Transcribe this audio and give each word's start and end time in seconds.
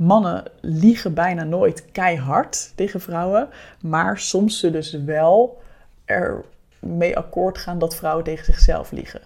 mannen 0.00 0.44
liegen 0.60 1.14
bijna 1.14 1.44
nooit 1.44 1.90
keihard 1.92 2.72
tegen 2.74 3.00
vrouwen, 3.00 3.48
maar 3.82 4.18
soms 4.18 4.58
zullen 4.58 4.84
ze 4.84 5.04
wel 5.04 5.62
er 6.04 6.44
mee 6.78 7.16
akkoord 7.16 7.58
gaan 7.58 7.78
dat 7.78 7.96
vrouwen 7.96 8.24
tegen 8.24 8.44
zichzelf 8.44 8.90
liegen. 8.90 9.20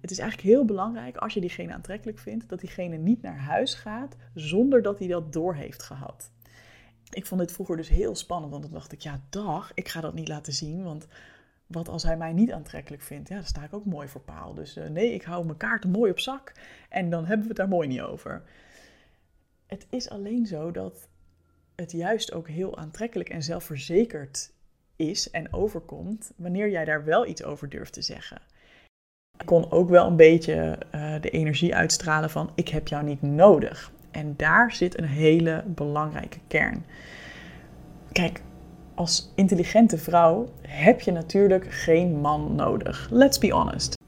Het 0.00 0.10
is 0.10 0.18
eigenlijk 0.18 0.48
heel 0.48 0.64
belangrijk 0.64 1.16
als 1.16 1.34
je 1.34 1.40
diegene 1.40 1.72
aantrekkelijk 1.72 2.18
vindt, 2.18 2.48
dat 2.48 2.60
diegene 2.60 2.96
niet 2.96 3.22
naar 3.22 3.38
huis 3.38 3.74
gaat 3.74 4.16
zonder 4.34 4.82
dat 4.82 4.98
hij 4.98 5.08
dat 5.08 5.32
door 5.32 5.54
heeft 5.54 5.82
gehad. 5.82 6.30
Ik 7.10 7.26
vond 7.26 7.40
dit 7.40 7.52
vroeger 7.52 7.76
dus 7.76 7.88
heel 7.88 8.14
spannend, 8.14 8.50
want 8.50 8.62
dan 8.62 8.72
dacht 8.72 8.92
ik, 8.92 9.00
ja 9.00 9.20
dag, 9.30 9.72
ik 9.74 9.88
ga 9.88 10.00
dat 10.00 10.14
niet 10.14 10.28
laten 10.28 10.52
zien, 10.52 10.82
want 10.82 11.06
wat 11.66 11.88
als 11.88 12.02
hij 12.02 12.16
mij 12.16 12.32
niet 12.32 12.52
aantrekkelijk 12.52 13.02
vindt? 13.02 13.28
Ja, 13.28 13.34
dan 13.34 13.44
sta 13.44 13.64
ik 13.64 13.74
ook 13.74 13.84
mooi 13.84 14.08
voor 14.08 14.20
paal. 14.20 14.54
Dus 14.54 14.76
uh, 14.76 14.86
nee, 14.86 15.14
ik 15.14 15.22
hou 15.22 15.44
mijn 15.44 15.56
kaarten 15.56 15.90
mooi 15.90 16.10
op 16.10 16.18
zak 16.18 16.52
en 16.88 17.10
dan 17.10 17.24
hebben 17.24 17.42
we 17.42 17.48
het 17.48 17.56
daar 17.56 17.68
mooi 17.68 17.88
niet 17.88 18.00
over. 18.00 18.42
Het 19.72 19.86
is 19.90 20.10
alleen 20.10 20.46
zo 20.46 20.70
dat 20.70 21.08
het 21.74 21.92
juist 21.92 22.32
ook 22.32 22.48
heel 22.48 22.76
aantrekkelijk 22.76 23.28
en 23.28 23.42
zelfverzekerd 23.42 24.52
is 24.96 25.30
en 25.30 25.52
overkomt 25.52 26.32
wanneer 26.36 26.70
jij 26.70 26.84
daar 26.84 27.04
wel 27.04 27.26
iets 27.26 27.44
over 27.44 27.68
durft 27.68 27.92
te 27.92 28.02
zeggen. 28.02 28.40
Ik 29.38 29.46
kon 29.46 29.70
ook 29.70 29.88
wel 29.88 30.06
een 30.06 30.16
beetje 30.16 30.78
uh, 30.94 31.20
de 31.20 31.30
energie 31.30 31.74
uitstralen 31.74 32.30
van 32.30 32.50
ik 32.54 32.68
heb 32.68 32.88
jou 32.88 33.04
niet 33.04 33.22
nodig. 33.22 33.92
En 34.10 34.34
daar 34.36 34.72
zit 34.72 34.98
een 34.98 35.08
hele 35.08 35.64
belangrijke 35.66 36.38
kern. 36.46 36.84
Kijk, 38.12 38.42
als 38.94 39.32
intelligente 39.34 39.98
vrouw 39.98 40.52
heb 40.62 41.00
je 41.00 41.12
natuurlijk 41.12 41.66
geen 41.70 42.20
man 42.20 42.54
nodig. 42.54 43.08
Let's 43.10 43.38
be 43.38 43.50
honest. 43.50 44.01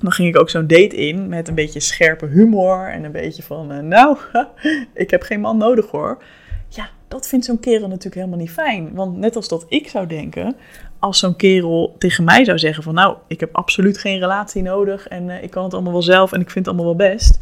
Dan 0.00 0.12
ging 0.12 0.28
ik 0.28 0.40
ook 0.40 0.50
zo'n 0.50 0.66
date 0.66 0.96
in 0.96 1.28
met 1.28 1.48
een 1.48 1.54
beetje 1.54 1.80
scherpe 1.80 2.26
humor 2.26 2.88
en 2.88 3.04
een 3.04 3.12
beetje 3.12 3.42
van, 3.42 3.72
uh, 3.72 3.78
nou, 3.78 4.16
ik 4.94 5.10
heb 5.10 5.22
geen 5.22 5.40
man 5.40 5.56
nodig 5.56 5.90
hoor. 5.90 6.22
Ja, 6.68 6.88
dat 7.08 7.28
vindt 7.28 7.44
zo'n 7.44 7.60
kerel 7.60 7.88
natuurlijk 7.88 8.14
helemaal 8.14 8.38
niet 8.38 8.50
fijn. 8.50 8.94
Want 8.94 9.16
net 9.16 9.36
als 9.36 9.48
dat 9.48 9.66
ik 9.68 9.88
zou 9.88 10.06
denken, 10.06 10.56
als 10.98 11.18
zo'n 11.18 11.36
kerel 11.36 11.94
tegen 11.98 12.24
mij 12.24 12.44
zou 12.44 12.58
zeggen 12.58 12.82
van, 12.82 12.94
nou, 12.94 13.16
ik 13.26 13.40
heb 13.40 13.56
absoluut 13.56 13.98
geen 13.98 14.18
relatie 14.18 14.62
nodig 14.62 15.08
en 15.08 15.28
uh, 15.28 15.42
ik 15.42 15.50
kan 15.50 15.64
het 15.64 15.74
allemaal 15.74 15.92
wel 15.92 16.02
zelf 16.02 16.32
en 16.32 16.40
ik 16.40 16.50
vind 16.50 16.66
het 16.66 16.74
allemaal 16.74 16.96
wel 16.96 17.08
best. 17.08 17.38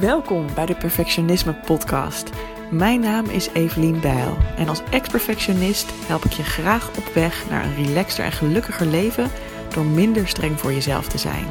Welkom 0.00 0.46
bij 0.54 0.66
de 0.66 0.74
Perfectionisme 0.74 1.54
Podcast. 1.54 2.30
Mijn 2.70 3.00
naam 3.00 3.26
is 3.26 3.48
Evelien 3.52 4.00
Bijl 4.00 4.36
en 4.56 4.68
als 4.68 4.82
ex-perfectionist 4.90 5.92
help 6.06 6.24
ik 6.24 6.32
je 6.32 6.42
graag 6.42 6.88
op 6.88 7.14
weg 7.14 7.50
naar 7.50 7.64
een 7.64 7.84
relaxter 7.84 8.24
en 8.24 8.32
gelukkiger 8.32 8.86
leven 8.86 9.30
door 9.74 9.84
minder 9.84 10.28
streng 10.28 10.60
voor 10.60 10.72
jezelf 10.72 11.08
te 11.08 11.18
zijn. 11.18 11.46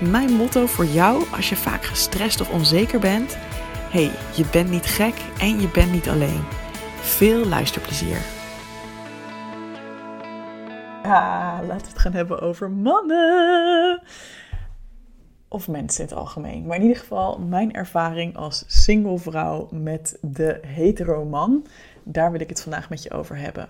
Mijn 0.00 0.32
motto 0.32 0.66
voor 0.66 0.84
jou 0.84 1.24
als 1.36 1.48
je 1.48 1.56
vaak 1.56 1.84
gestrest 1.84 2.40
of 2.40 2.50
onzeker 2.50 2.98
bent: 2.98 3.36
hey, 3.90 4.10
je 4.34 4.44
bent 4.52 4.70
niet 4.70 4.86
gek 4.86 5.14
en 5.38 5.60
je 5.60 5.68
bent 5.68 5.92
niet 5.92 6.08
alleen. 6.08 6.44
Veel 7.00 7.46
luisterplezier. 7.46 8.18
Laten 11.02 11.66
we 11.66 11.88
het 11.88 11.98
gaan 11.98 12.12
hebben 12.12 12.40
over 12.40 12.70
mannen 12.70 14.02
of 15.48 15.68
mensen 15.68 16.04
in 16.04 16.10
het 16.10 16.18
algemeen. 16.18 16.66
Maar 16.66 16.76
in 16.76 16.82
ieder 16.82 16.98
geval 16.98 17.38
mijn 17.38 17.72
ervaring 17.72 18.36
als 18.36 18.64
single 18.66 19.18
vrouw 19.18 19.68
met 19.70 20.18
de 20.20 20.58
hetero 20.66 21.24
man. 21.24 21.66
Daar 22.02 22.30
wil 22.30 22.40
ik 22.40 22.48
het 22.48 22.62
vandaag 22.62 22.88
met 22.88 23.02
je 23.02 23.10
over 23.10 23.36
hebben. 23.36 23.68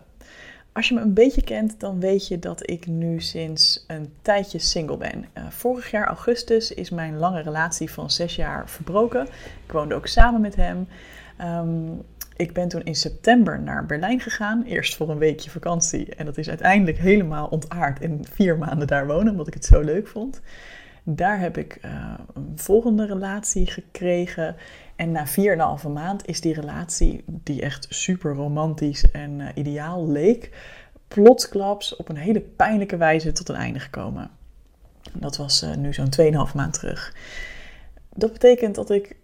Als 0.72 0.88
je 0.88 0.94
me 0.94 1.00
een 1.00 1.14
beetje 1.14 1.42
kent, 1.42 1.80
dan 1.80 2.00
weet 2.00 2.28
je 2.28 2.38
dat 2.38 2.70
ik 2.70 2.86
nu 2.86 3.20
sinds 3.20 3.84
een 3.86 4.12
tijdje 4.22 4.58
single 4.58 4.96
ben. 4.96 5.24
Uh, 5.38 5.50
vorig 5.50 5.90
jaar 5.90 6.06
augustus 6.06 6.72
is 6.72 6.90
mijn 6.90 7.16
lange 7.16 7.42
relatie 7.42 7.90
van 7.90 8.10
zes 8.10 8.36
jaar 8.36 8.68
verbroken. 8.68 9.26
Ik 9.66 9.72
woonde 9.72 9.94
ook 9.94 10.06
samen 10.06 10.40
met 10.40 10.56
hem. 10.56 10.88
Um, 11.40 12.02
ik 12.36 12.52
ben 12.52 12.68
toen 12.68 12.82
in 12.82 12.94
september 12.94 13.60
naar 13.60 13.86
Berlijn 13.86 14.20
gegaan. 14.20 14.62
Eerst 14.62 14.96
voor 14.96 15.10
een 15.10 15.18
weekje 15.18 15.50
vakantie. 15.50 16.14
En 16.14 16.24
dat 16.24 16.38
is 16.38 16.48
uiteindelijk 16.48 16.98
helemaal 16.98 17.46
ontaard 17.46 18.00
in 18.00 18.24
vier 18.32 18.58
maanden 18.58 18.86
daar 18.86 19.06
wonen, 19.06 19.30
omdat 19.30 19.46
ik 19.46 19.54
het 19.54 19.64
zo 19.64 19.80
leuk 19.80 20.08
vond. 20.08 20.40
Daar 21.14 21.40
heb 21.40 21.56
ik 21.56 21.78
uh, 21.84 22.14
een 22.34 22.52
volgende 22.56 23.06
relatie 23.06 23.66
gekregen. 23.66 24.56
En 24.96 25.12
na 25.12 25.26
4,5 25.26 25.88
maand 25.92 26.26
is 26.26 26.40
die 26.40 26.54
relatie, 26.54 27.24
die 27.26 27.62
echt 27.62 27.86
super 27.88 28.34
romantisch 28.34 29.10
en 29.10 29.38
uh, 29.38 29.48
ideaal 29.54 30.08
leek, 30.08 30.50
plotsklaps 31.08 31.96
op 31.96 32.08
een 32.08 32.16
hele 32.16 32.40
pijnlijke 32.40 32.96
wijze 32.96 33.32
tot 33.32 33.48
een 33.48 33.54
einde 33.54 33.78
gekomen. 33.78 34.30
Dat 35.12 35.36
was 35.36 35.62
uh, 35.62 35.74
nu 35.74 35.94
zo'n 35.94 36.12
2,5 36.48 36.54
maand 36.54 36.72
terug. 36.72 37.14
Dat 38.14 38.32
betekent 38.32 38.74
dat 38.74 38.90
ik 38.90 39.16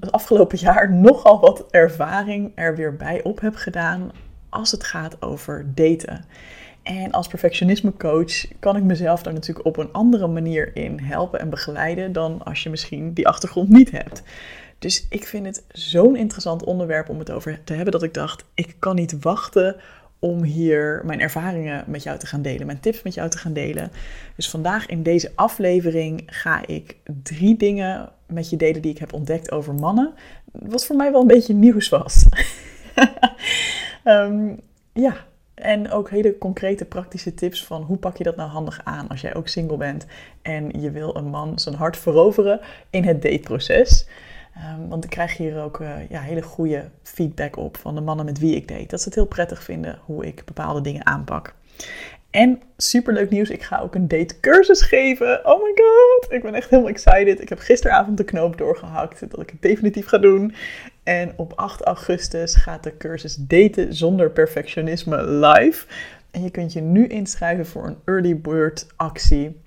het 0.00 0.12
afgelopen 0.12 0.58
jaar 0.58 0.92
nogal 1.08 1.40
wat 1.40 1.70
ervaring 1.70 2.52
er 2.54 2.76
weer 2.76 2.96
bij 2.96 3.22
op 3.22 3.40
heb 3.40 3.54
gedaan 3.54 4.10
als 4.48 4.70
het 4.70 4.84
gaat 4.84 5.22
over 5.22 5.74
daten. 5.74 6.24
En 6.82 7.10
als 7.10 7.26
perfectionisme 7.26 7.92
coach 7.96 8.58
kan 8.58 8.76
ik 8.76 8.82
mezelf 8.82 9.22
daar 9.22 9.32
natuurlijk 9.32 9.66
op 9.66 9.76
een 9.76 9.92
andere 9.92 10.26
manier 10.26 10.76
in 10.76 11.00
helpen 11.00 11.40
en 11.40 11.50
begeleiden 11.50 12.12
dan 12.12 12.42
als 12.44 12.62
je 12.62 12.70
misschien 12.70 13.12
die 13.12 13.28
achtergrond 13.28 13.68
niet 13.68 13.90
hebt. 13.90 14.22
Dus 14.78 15.06
ik 15.08 15.26
vind 15.26 15.46
het 15.46 15.64
zo'n 15.68 16.16
interessant 16.16 16.64
onderwerp 16.64 17.08
om 17.08 17.18
het 17.18 17.30
over 17.30 17.60
te 17.64 17.72
hebben 17.72 17.92
dat 17.92 18.02
ik 18.02 18.14
dacht, 18.14 18.44
ik 18.54 18.76
kan 18.78 18.94
niet 18.94 19.20
wachten 19.20 19.76
om 20.18 20.42
hier 20.42 21.02
mijn 21.04 21.20
ervaringen 21.20 21.84
met 21.86 22.02
jou 22.02 22.18
te 22.18 22.26
gaan 22.26 22.42
delen, 22.42 22.66
mijn 22.66 22.80
tips 22.80 23.02
met 23.02 23.14
jou 23.14 23.30
te 23.30 23.38
gaan 23.38 23.52
delen. 23.52 23.90
Dus 24.36 24.50
vandaag 24.50 24.86
in 24.86 25.02
deze 25.02 25.32
aflevering 25.34 26.22
ga 26.26 26.66
ik 26.66 26.96
drie 27.22 27.56
dingen 27.56 28.08
met 28.26 28.50
je 28.50 28.56
delen 28.56 28.82
die 28.82 28.90
ik 28.90 28.98
heb 28.98 29.12
ontdekt 29.12 29.52
over 29.52 29.74
mannen, 29.74 30.12
wat 30.52 30.86
voor 30.86 30.96
mij 30.96 31.12
wel 31.12 31.20
een 31.20 31.26
beetje 31.26 31.54
nieuws 31.54 31.88
was. 31.88 32.26
um, 34.04 34.60
ja, 34.92 35.16
en 35.62 35.90
ook 35.90 36.10
hele 36.10 36.38
concrete 36.38 36.84
praktische 36.84 37.34
tips 37.34 37.64
van 37.64 37.82
hoe 37.82 37.96
pak 37.96 38.16
je 38.16 38.24
dat 38.24 38.36
nou 38.36 38.50
handig 38.50 38.80
aan 38.84 39.08
als 39.08 39.20
jij 39.20 39.34
ook 39.34 39.48
single 39.48 39.76
bent 39.76 40.06
en 40.42 40.80
je 40.80 40.90
wil 40.90 41.16
een 41.16 41.28
man 41.28 41.58
zijn 41.58 41.74
hart 41.74 41.96
veroveren 41.96 42.60
in 42.90 43.04
het 43.04 43.22
dateproces. 43.22 44.06
Um, 44.56 44.88
want 44.88 45.04
ik 45.04 45.10
krijg 45.10 45.36
hier 45.36 45.62
ook 45.62 45.80
uh, 45.80 46.08
ja, 46.08 46.20
hele 46.20 46.42
goede 46.42 46.90
feedback 47.02 47.56
op 47.56 47.76
van 47.76 47.94
de 47.94 48.00
mannen 48.00 48.24
met 48.24 48.38
wie 48.38 48.56
ik 48.56 48.68
date. 48.68 48.86
Dat 48.86 49.00
ze 49.00 49.04
het 49.04 49.14
heel 49.14 49.26
prettig 49.26 49.62
vinden 49.62 49.98
hoe 50.04 50.26
ik 50.26 50.44
bepaalde 50.44 50.80
dingen 50.80 51.06
aanpak. 51.06 51.54
En 52.30 52.60
superleuk 52.76 53.30
nieuws, 53.30 53.50
ik 53.50 53.62
ga 53.62 53.80
ook 53.80 53.94
een 53.94 54.08
datecursus 54.08 54.82
geven. 54.82 55.46
Oh 55.46 55.62
my 55.62 55.72
god, 55.74 56.32
ik 56.32 56.42
ben 56.42 56.54
echt 56.54 56.70
helemaal 56.70 56.90
excited. 56.90 57.40
Ik 57.40 57.48
heb 57.48 57.58
gisteravond 57.58 58.16
de 58.16 58.24
knoop 58.24 58.58
doorgehakt 58.58 59.30
dat 59.30 59.40
ik 59.40 59.50
het 59.50 59.62
definitief 59.62 60.06
ga 60.06 60.18
doen. 60.18 60.54
En 61.02 61.32
op 61.36 61.52
8 61.52 61.80
augustus 61.80 62.54
gaat 62.54 62.82
de 62.82 62.96
cursus 62.96 63.36
Daten 63.36 63.94
zonder 63.94 64.30
perfectionisme 64.30 65.26
live. 65.26 65.86
En 66.30 66.42
je 66.42 66.50
kunt 66.50 66.72
je 66.72 66.80
nu 66.80 67.06
inschrijven 67.06 67.66
voor 67.66 67.86
een 67.86 67.98
early 68.04 68.40
bird 68.40 68.86
actie. 68.96 69.60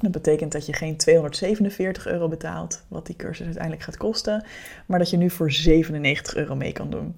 Dat 0.00 0.10
betekent 0.10 0.52
dat 0.52 0.66
je 0.66 0.72
geen 0.72 0.96
247 0.96 2.06
euro 2.06 2.28
betaalt, 2.28 2.84
wat 2.88 3.06
die 3.06 3.16
cursus 3.16 3.44
uiteindelijk 3.44 3.82
gaat 3.82 3.96
kosten, 3.96 4.44
maar 4.86 4.98
dat 4.98 5.10
je 5.10 5.16
nu 5.16 5.30
voor 5.30 5.52
97 5.52 6.36
euro 6.36 6.56
mee 6.56 6.72
kan 6.72 6.90
doen. 6.90 7.14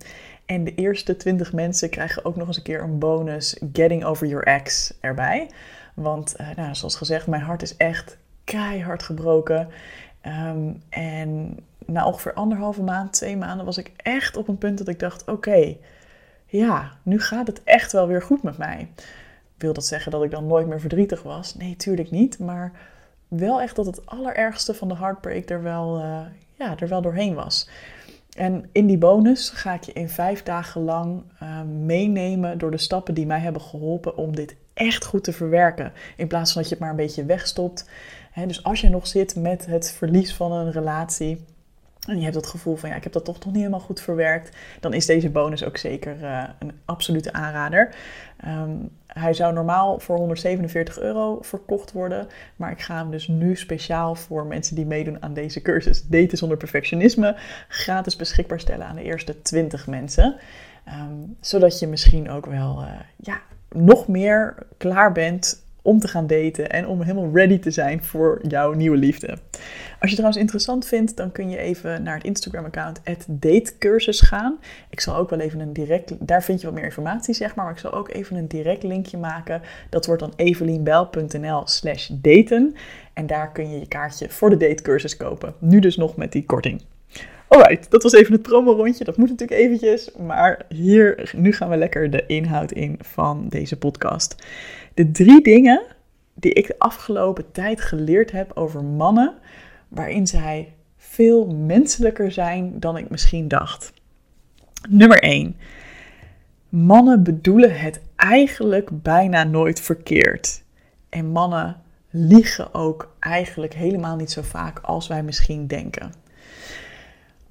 En 0.47 0.65
de 0.65 0.75
eerste 0.75 1.17
20 1.17 1.53
mensen 1.53 1.91
krijgen 1.91 2.25
ook 2.25 2.37
nog 2.37 2.47
eens 2.47 2.56
een 2.56 2.62
keer 2.62 2.83
een 2.83 2.99
bonus 2.99 3.56
Getting 3.73 4.05
Over 4.05 4.27
Your 4.27 4.44
Ex 4.44 4.94
erbij. 5.00 5.50
Want, 5.94 6.34
uh, 6.41 6.47
nou, 6.56 6.75
zoals 6.75 6.97
gezegd, 6.97 7.27
mijn 7.27 7.43
hart 7.43 7.62
is 7.62 7.77
echt 7.77 8.19
keihard 8.44 9.03
gebroken. 9.03 9.69
Um, 10.27 10.83
en 10.89 11.56
na 11.87 12.06
ongeveer 12.06 12.32
anderhalve 12.32 12.82
maand, 12.82 13.12
twee 13.12 13.37
maanden, 13.37 13.66
was 13.66 13.78
ik 13.78 13.93
echt 13.97 14.37
op 14.37 14.48
een 14.48 14.59
punt 14.59 14.78
dat 14.78 14.88
ik 14.88 14.98
dacht: 14.98 15.28
oké, 15.28 15.76
ja, 16.47 16.93
nu 17.03 17.20
gaat 17.20 17.47
het 17.47 17.62
echt 17.65 17.93
wel 17.93 18.06
weer 18.06 18.22
goed 18.22 18.43
met 18.43 18.59
mij. 18.59 18.88
Wil 19.56 19.72
dat 19.72 19.87
zeggen 19.87 20.12
dat 20.12 20.22
ik 20.22 20.31
dan 20.31 20.47
nooit 20.47 20.66
meer 20.66 20.81
verdrietig 20.81 21.22
was? 21.22 21.54
Nee, 21.54 21.76
tuurlijk 21.76 22.10
niet. 22.10 22.38
Maar 22.38 22.72
wel 23.28 23.60
echt 23.60 23.76
dat 23.76 23.87
het 23.87 24.06
allerergste 24.06 24.75
van 24.75 24.88
de 24.88 24.97
heartbreak 24.97 25.50
er 25.50 25.62
wel, 25.62 25.98
uh, 25.98 26.20
ja, 26.59 26.78
er 26.78 26.88
wel 26.88 27.03
doorheen 27.03 27.34
was. 27.34 27.69
En 28.37 28.69
in 28.73 28.87
die 28.87 28.99
bonus 28.99 29.50
ga 29.50 29.75
ik 29.75 29.82
je 29.82 29.93
in 29.93 30.08
vijf 30.08 30.43
dagen 30.43 30.82
lang 30.82 31.23
uh, 31.43 31.62
meenemen 31.62 32.58
door 32.58 32.70
de 32.70 32.78
stappen 32.78 33.14
die 33.14 33.26
mij 33.26 33.38
hebben 33.38 33.62
geholpen 33.62 34.17
om 34.17 34.37
dit 34.37 34.56
echt 34.75 35.05
goed 35.05 35.25
te 35.25 35.32
verwerken. 35.32 35.93
In 36.17 36.28
plaats 36.28 36.52
van 36.52 36.61
dat 36.61 36.70
je 36.70 36.76
het 36.76 36.85
maar 36.85 36.93
een 36.93 37.05
beetje 37.05 37.25
wegstopt. 37.25 37.88
Dus 38.46 38.64
als 38.64 38.81
je 38.81 38.88
nog 38.88 39.06
zit 39.06 39.37
met 39.37 39.67
het 39.67 39.93
verlies 39.93 40.35
van 40.35 40.52
een 40.52 40.73
relatie, 40.73 41.44
en 42.08 42.16
je 42.16 42.22
hebt 42.22 42.34
dat 42.34 42.46
gevoel 42.46 42.76
van 42.76 42.88
ja, 42.88 42.94
ik 42.94 43.02
heb 43.02 43.12
dat 43.12 43.25
toch 43.25 43.38
nog 43.38 43.46
niet 43.46 43.56
helemaal 43.56 43.81
goed 43.81 44.00
verwerkt, 44.00 44.56
dan 44.81 44.93
is 44.93 45.06
deze 45.06 45.31
bonus 45.31 45.64
ook 45.64 45.76
zeker 45.76 46.16
uh, 46.20 46.44
een 46.58 46.72
absolute 46.84 47.32
aanrader. 47.32 47.94
Um, 48.46 48.90
hij 49.06 49.34
zou 49.34 49.52
normaal 49.52 49.99
voor 49.99 50.16
147 50.16 50.99
euro 50.99 51.38
verkocht 51.43 51.93
worden, 51.93 52.28
maar 52.56 52.70
ik 52.70 52.81
ga 52.81 52.96
hem 52.96 53.10
dus 53.10 53.28
nu 53.28 53.56
speciaal 53.56 54.14
voor 54.14 54.46
mensen 54.46 54.76
die 54.76 54.87
meedoen 54.87 55.22
aan 55.22 55.34
deze 55.34 55.62
cursus 55.62 56.06
Daten 56.06 56.38
zonder 56.38 56.56
perfectionisme 56.56 57.37
gratis 57.69 58.16
beschikbaar 58.16 58.60
stellen 58.60 58.87
aan 58.87 58.96
de 58.96 59.02
eerste 59.02 59.43
20 59.43 59.87
mensen. 59.87 60.37
Um, 60.88 61.37
zodat 61.40 61.78
je 61.78 61.87
misschien 61.87 62.31
ook 62.31 62.46
wel 62.46 62.82
uh, 62.82 62.88
ja, 63.16 63.40
nog 63.69 64.08
meer 64.08 64.54
klaar 64.76 65.12
bent 65.12 65.62
om 65.82 65.99
te 65.99 66.08
gaan 66.08 66.26
daten 66.26 66.70
en 66.70 66.87
om 66.87 67.02
helemaal 67.02 67.31
ready 67.32 67.58
te 67.58 67.70
zijn 67.70 68.05
voor 68.05 68.40
jouw 68.49 68.73
nieuwe 68.73 68.96
liefde. 68.96 69.38
Als 70.00 70.11
je 70.11 70.17
trouwens 70.17 70.43
interessant 70.43 70.87
vindt, 70.87 71.17
dan 71.17 71.32
kun 71.32 71.50
je 71.50 71.58
even 71.58 72.02
naar 72.02 72.14
het 72.14 72.25
Instagram-account 72.25 73.00
datecursus 73.26 74.20
gaan. 74.20 74.58
Ik 74.90 75.00
zal 75.00 75.17
ook 75.17 75.31
wel 75.31 75.38
even 75.38 75.61
een 75.61 75.73
direct, 75.73 76.26
daar 76.26 76.43
vind 76.43 76.61
je 76.61 76.67
wat 76.67 76.75
meer 76.75 76.84
informatie 76.84 77.34
zeg 77.34 77.55
maar, 77.55 77.64
maar 77.64 77.75
ik 77.75 77.81
zal 77.81 77.93
ook 77.93 78.11
even 78.11 78.37
een 78.37 78.49
direct 78.49 78.82
linkje 78.82 79.19
maken. 79.19 79.62
Dat 79.90 80.06
wordt 80.06 80.20
dan 80.20 80.32
evelienbel.nl 80.37 81.62
slash 81.64 82.11
daten. 82.12 82.75
En 83.12 83.26
daar 83.26 83.52
kun 83.52 83.70
je 83.70 83.78
je 83.78 83.88
kaartje 83.88 84.28
voor 84.28 84.50
de 84.50 84.56
datecursus 84.56 85.17
kopen. 85.17 85.55
Nu 85.58 85.78
dus 85.78 85.96
nog 85.96 86.17
met 86.17 86.32
die 86.32 86.44
korting. 86.44 86.82
Alright, 87.52 87.90
dat 87.90 88.02
was 88.02 88.12
even 88.12 88.32
het 88.32 88.43
promo-rondje. 88.43 89.04
Dat 89.04 89.16
moet 89.16 89.28
natuurlijk 89.28 89.60
eventjes. 89.60 90.10
Maar 90.26 90.64
hier, 90.69 91.32
nu 91.37 91.52
gaan 91.52 91.69
we 91.69 91.76
lekker 91.76 92.10
de 92.10 92.26
inhoud 92.26 92.72
in 92.72 92.99
van 93.00 93.49
deze 93.49 93.76
podcast. 93.76 94.46
De 94.94 95.10
drie 95.10 95.43
dingen 95.43 95.82
die 96.34 96.52
ik 96.52 96.66
de 96.66 96.78
afgelopen 96.78 97.52
tijd 97.52 97.81
geleerd 97.81 98.31
heb 98.31 98.50
over 98.54 98.84
mannen, 98.84 99.34
waarin 99.88 100.26
zij 100.26 100.75
veel 100.96 101.46
menselijker 101.46 102.32
zijn 102.32 102.81
dan 102.81 102.96
ik 102.96 103.10
misschien 103.10 103.49
dacht. 103.49 103.93
Nummer 104.88 105.22
1. 105.22 105.56
Mannen 106.69 107.22
bedoelen 107.22 107.81
het 107.81 108.00
eigenlijk 108.16 109.02
bijna 109.02 109.44
nooit 109.44 109.81
verkeerd. 109.81 110.62
En 111.08 111.26
mannen 111.26 111.76
liegen 112.10 112.75
ook 112.75 113.14
eigenlijk 113.20 113.75
helemaal 113.75 114.16
niet 114.16 114.31
zo 114.31 114.43
vaak 114.43 114.78
als 114.78 115.08
wij 115.08 115.22
misschien 115.22 115.66
denken. 115.66 116.22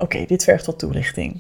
Oké, 0.02 0.26
dit 0.26 0.44
vergt 0.44 0.66
wat 0.66 0.80
toelichting. 0.80 1.40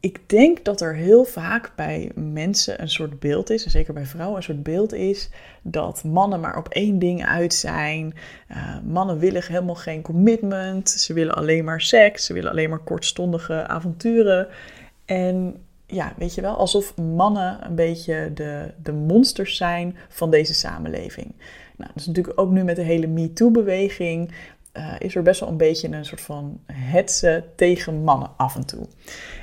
Ik 0.00 0.28
denk 0.28 0.64
dat 0.64 0.80
er 0.80 0.94
heel 0.94 1.24
vaak 1.24 1.72
bij 1.76 2.10
mensen 2.14 2.82
een 2.82 2.88
soort 2.88 3.20
beeld 3.20 3.50
is, 3.50 3.64
en 3.64 3.70
zeker 3.70 3.94
bij 3.94 4.06
vrouwen 4.06 4.36
een 4.36 4.42
soort 4.42 4.62
beeld 4.62 4.92
is, 4.92 5.30
dat 5.62 6.04
mannen 6.04 6.40
maar 6.40 6.58
op 6.58 6.68
één 6.68 6.98
ding 6.98 7.26
uit 7.26 7.54
zijn. 7.54 8.14
Uh, 8.50 8.78
mannen 8.84 9.18
willen 9.18 9.42
helemaal 9.46 9.74
geen 9.74 10.02
commitment, 10.02 10.90
ze 10.90 11.12
willen 11.12 11.34
alleen 11.34 11.64
maar 11.64 11.80
seks, 11.80 12.24
ze 12.24 12.32
willen 12.32 12.50
alleen 12.50 12.70
maar 12.70 12.78
kortstondige 12.78 13.66
avonturen. 13.66 14.48
En 15.04 15.56
ja, 15.86 16.14
weet 16.16 16.34
je 16.34 16.40
wel, 16.40 16.56
alsof 16.56 16.96
mannen 16.96 17.66
een 17.66 17.74
beetje 17.74 18.30
de, 18.34 18.70
de 18.82 18.92
monsters 18.92 19.56
zijn 19.56 19.96
van 20.08 20.30
deze 20.30 20.54
samenleving. 20.54 21.34
Nou, 21.76 21.90
dat 21.92 22.02
is 22.02 22.06
natuurlijk 22.06 22.40
ook 22.40 22.50
nu 22.50 22.64
met 22.64 22.76
de 22.76 22.82
hele 22.82 23.06
MeToo-beweging. 23.06 24.30
Uh, 24.72 24.94
is 24.98 25.14
er 25.14 25.22
best 25.22 25.40
wel 25.40 25.48
een 25.48 25.56
beetje 25.56 25.88
een 25.88 26.04
soort 26.04 26.20
van 26.20 26.60
hetze 26.72 27.44
tegen 27.56 28.02
mannen 28.02 28.30
af 28.36 28.56
en 28.56 28.66
toe. 28.66 28.86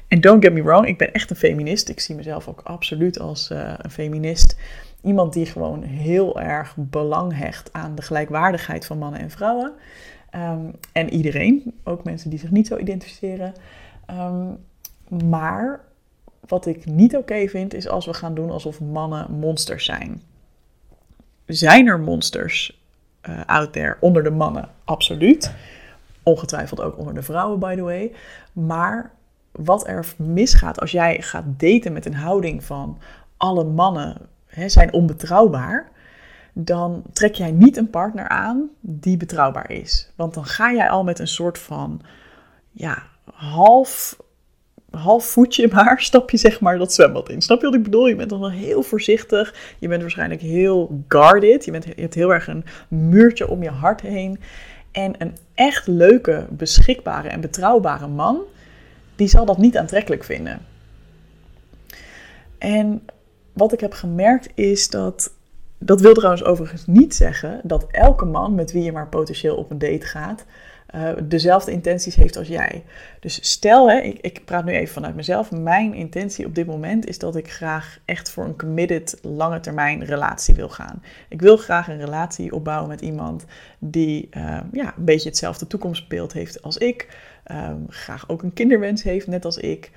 En 0.08 0.22
don't 0.22 0.44
get 0.44 0.54
me 0.54 0.64
wrong, 0.64 0.88
ik 0.88 0.98
ben 0.98 1.14
echt 1.14 1.30
een 1.30 1.36
feminist. 1.36 1.90
Ik 1.90 2.00
zie 2.00 2.16
mezelf 2.16 2.48
ook 2.48 2.62
absoluut 2.64 3.20
als 3.20 3.52
uh, 3.52 3.74
een 3.78 3.92
feminist. 3.92 4.58
Iemand 5.02 5.34
die 5.34 5.46
gewoon 5.46 5.84
heel 5.84 6.42
erg 6.42 6.76
belang 6.78 7.38
hecht 7.38 7.74
aan 7.74 7.96
de 7.96 8.02
gelijkwaardigheid 8.02 8.86
van 8.86 8.98
mannen 8.98 9.20
en 9.20 9.32
vrouwen. 9.32 9.74
Um, 10.36 10.76
en 10.92 11.10
iedereen, 11.10 11.74
ook 11.84 12.04
mensen 12.04 12.30
die 12.30 12.40
zich 12.40 12.52
niet 12.52 12.68
zo 12.68 12.78
identificeren. 12.78 13.54
Um, 14.12 14.58
maar 15.28 15.82
wat 16.48 16.66
ik 16.66 16.86
niet 16.86 17.16
oké 17.16 17.48
vind, 17.48 17.74
is 17.74 17.88
als 17.88 18.06
we 18.06 18.14
gaan 18.14 18.36
doen 18.36 18.50
alsof 18.50 18.82
mannen 18.82 19.32
monsters 19.32 19.86
zijn. 19.86 20.22
Zijn 21.46 21.88
er 21.88 22.00
monsters 22.00 22.77
uh, 23.30 23.40
out 23.46 23.74
there 23.74 23.98
onder 24.00 24.24
de 24.24 24.30
mannen? 24.30 24.70
Absoluut. 24.84 25.54
Ongetwijfeld 26.24 26.82
ook 26.82 26.98
onder 26.98 27.14
de 27.14 27.22
vrouwen, 27.22 27.60
by 27.60 27.76
the 27.76 27.82
way. 27.82 28.12
Maar 28.54 29.12
wat 29.52 29.88
er 29.88 30.06
misgaat 30.18 30.80
als 30.80 30.92
jij 30.92 31.22
gaat 31.22 31.46
daten 31.58 31.94
met 31.94 32.06
een 32.06 32.16
houding 32.16 32.64
van 32.64 32.98
alle 33.38 33.64
mannen 33.64 34.18
hè, 34.46 34.70
zijn 34.70 34.94
onbetrouwbaar, 34.94 35.92
dan 36.54 37.04
trek 37.14 37.36
jij 37.36 37.52
niet 37.52 37.78
een 37.78 37.90
partner 37.90 38.28
aan 38.28 38.70
die 38.80 39.18
betrouwbaar 39.18 39.72
is. 39.72 40.12
Want 40.16 40.34
dan 40.34 40.46
ga 40.46 40.74
jij 40.74 40.90
al 40.90 41.04
met 41.04 41.20
een 41.20 41.28
soort 41.28 41.60
van 41.60 42.02
ja, 42.72 43.04
half 43.34 44.18
half 44.98 45.26
voetje 45.26 45.70
maar 45.74 46.02
stap 46.02 46.30
je 46.30 46.38
zeg 46.38 46.60
maar 46.60 46.78
dat 46.78 46.94
zwembad 46.94 47.30
in. 47.30 47.42
Snap 47.42 47.60
je 47.60 47.66
wat 47.66 47.76
ik 47.76 47.84
bedoel? 47.84 48.08
Je 48.08 48.16
bent 48.16 48.30
dan 48.30 48.40
wel 48.40 48.52
heel 48.52 48.84
voorzichtig. 48.84 49.54
Je 49.80 49.88
bent 49.88 50.02
waarschijnlijk 50.02 50.42
heel 50.42 51.04
guarded. 51.08 51.66
Je, 51.66 51.72
bent, 51.72 51.86
je 51.86 52.02
hebt 52.02 52.14
heel 52.14 52.34
erg 52.34 52.48
een 52.48 52.66
muurtje 52.88 53.48
om 53.48 53.64
je 53.64 53.70
hart 53.70 54.02
heen. 54.02 54.40
En 54.92 55.16
een 55.18 55.36
echt 55.54 55.88
leuke, 55.88 56.46
beschikbare 56.50 57.28
en 57.28 57.42
betrouwbare 57.42 58.08
man, 58.08 58.40
die 59.16 59.28
zal 59.28 59.46
dat 59.46 59.58
niet 59.58 59.78
aantrekkelijk 59.78 60.24
vinden. 60.24 60.60
En 62.58 63.02
wat 63.54 63.74
ik 63.74 63.80
heb 63.80 63.94
gemerkt 63.94 64.50
is 64.56 64.90
dat. 64.90 65.36
Dat 65.80 66.02
wil 66.02 66.14
trouwens 66.14 66.44
overigens 66.44 66.86
niet 66.86 67.16
zeggen 67.16 67.62
dat 67.64 67.86
elke 67.92 68.26
man 68.26 68.56
met 68.56 68.72
wie 68.72 68.84
je 68.84 68.92
maar 68.92 69.08
potentieel 69.08 69.56
op 69.56 69.72
een 69.72 69.78
date 69.78 70.06
gaat, 70.06 70.46
uh, 70.96 71.12
dezelfde 71.24 71.72
intenties 71.72 72.16
heeft 72.16 72.38
als 72.38 72.48
jij. 72.48 72.84
Dus 73.20 73.52
stel, 73.52 73.90
hè, 73.90 73.98
ik, 73.98 74.18
ik, 74.22 74.46
praat 74.46 74.66
nu 74.66 74.72
even 74.72 74.94
vanuit 74.94 75.16
mezelf. 75.16 75.52
Mijn 75.52 75.94
intentie 75.94 76.46
op 76.46 76.56
dit 76.56 76.66
moment 76.66 77.06
is 77.08 77.20
dat 77.20 77.36
ik 77.36 77.52
graag 77.52 78.00
echt 78.06 78.30
voor 78.30 78.46
een 78.46 78.58
committed 78.58 79.20
lange 79.22 79.60
termijn 79.60 80.06
relatie 80.06 80.56
wil 80.56 80.70
gaan. 80.70 81.04
Ik 81.30 81.42
wil 81.42 81.58
graag 81.58 81.88
een 81.88 82.00
relatie 82.00 82.52
opbouwen 82.52 82.90
met 82.90 83.02
iemand 83.02 83.46
die 83.80 84.30
uh, 84.38 84.60
ja, 84.72 84.94
een 84.98 85.06
beetje 85.06 85.30
hetzelfde 85.30 85.68
toekomstbeeld 85.68 86.34
heeft 86.34 86.62
als 86.62 86.78
ik. 86.78 87.08
Um, 87.52 87.86
graag 87.90 88.30
ook 88.30 88.44
een 88.44 88.54
kinderwens 88.54 89.04
heeft, 89.04 89.28
net 89.28 89.46
als 89.46 89.58
ik. 89.58 89.92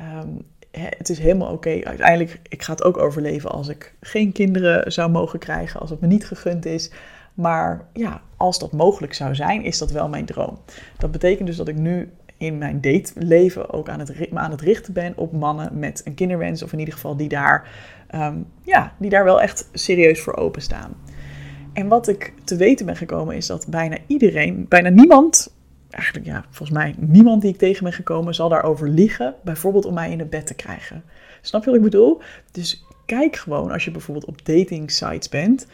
Um, 0.00 0.44
het 0.70 1.08
is 1.08 1.18
helemaal 1.18 1.52
oké. 1.52 1.80
Uiteindelijk, 1.84 2.38
ik 2.48 2.62
ga 2.62 2.72
het 2.72 2.84
ook 2.84 2.98
overleven 2.98 3.50
als 3.50 3.68
ik 3.68 3.94
geen 4.00 4.32
kinderen 4.32 4.92
zou 4.92 5.10
mogen 5.10 5.38
krijgen, 5.38 5.80
als 5.80 5.90
het 5.90 6.00
me 6.00 6.06
niet 6.06 6.26
gegund 6.26 6.66
is. 6.66 6.90
Maar 7.34 7.86
ja, 7.92 8.22
als 8.36 8.58
dat 8.58 8.72
mogelijk 8.72 9.14
zou 9.14 9.34
zijn, 9.34 9.62
is 9.62 9.78
dat 9.78 9.90
wel 9.90 10.08
mijn 10.08 10.24
droom. 10.24 10.58
Dat 10.98 11.10
betekent 11.10 11.46
dus 11.46 11.56
dat 11.56 11.68
ik 11.68 11.76
nu 11.76 12.10
in 12.36 12.58
mijn 12.58 12.80
dateleven 12.80 13.70
ook 13.70 13.88
aan 13.88 13.98
het, 13.98 14.28
aan 14.34 14.50
het 14.50 14.60
richten 14.60 14.92
ben 14.92 15.12
op 15.16 15.32
mannen 15.32 15.78
met 15.78 16.02
een 16.04 16.14
kinderwens. 16.14 16.62
Of 16.62 16.72
in 16.72 16.78
ieder 16.78 16.94
geval 16.94 17.16
die 17.16 17.28
daar, 17.28 17.68
um, 18.14 18.46
ja, 18.62 18.92
die 18.98 19.10
daar 19.10 19.24
wel 19.24 19.40
echt 19.40 19.68
serieus 19.72 20.20
voor 20.20 20.36
openstaan. 20.36 20.94
En 21.72 21.88
wat 21.88 22.08
ik 22.08 22.32
te 22.44 22.56
weten 22.56 22.86
ben 22.86 22.96
gekomen 22.96 23.36
is 23.36 23.46
dat 23.46 23.66
bijna 23.68 23.96
iedereen, 24.06 24.66
bijna 24.68 24.88
niemand, 24.88 25.54
eigenlijk 25.90 26.26
ja, 26.26 26.44
volgens 26.50 26.78
mij 26.78 26.94
niemand 26.98 27.42
die 27.42 27.50
ik 27.50 27.58
tegen 27.58 27.84
ben 27.84 27.92
gekomen, 27.92 28.34
zal 28.34 28.48
daarover 28.48 28.88
liegen. 28.88 29.34
Bijvoorbeeld 29.44 29.84
om 29.84 29.94
mij 29.94 30.10
in 30.10 30.18
het 30.18 30.30
bed 30.30 30.46
te 30.46 30.54
krijgen. 30.54 31.02
Snap 31.40 31.60
je 31.64 31.66
wat 31.66 31.78
ik 31.78 31.84
bedoel? 31.84 32.20
Dus 32.52 32.84
kijk 33.06 33.36
gewoon 33.36 33.70
als 33.70 33.84
je 33.84 33.90
bijvoorbeeld 33.90 34.26
op 34.26 34.46
dating 34.46 34.90
sites 34.90 35.28
bent. 35.28 35.66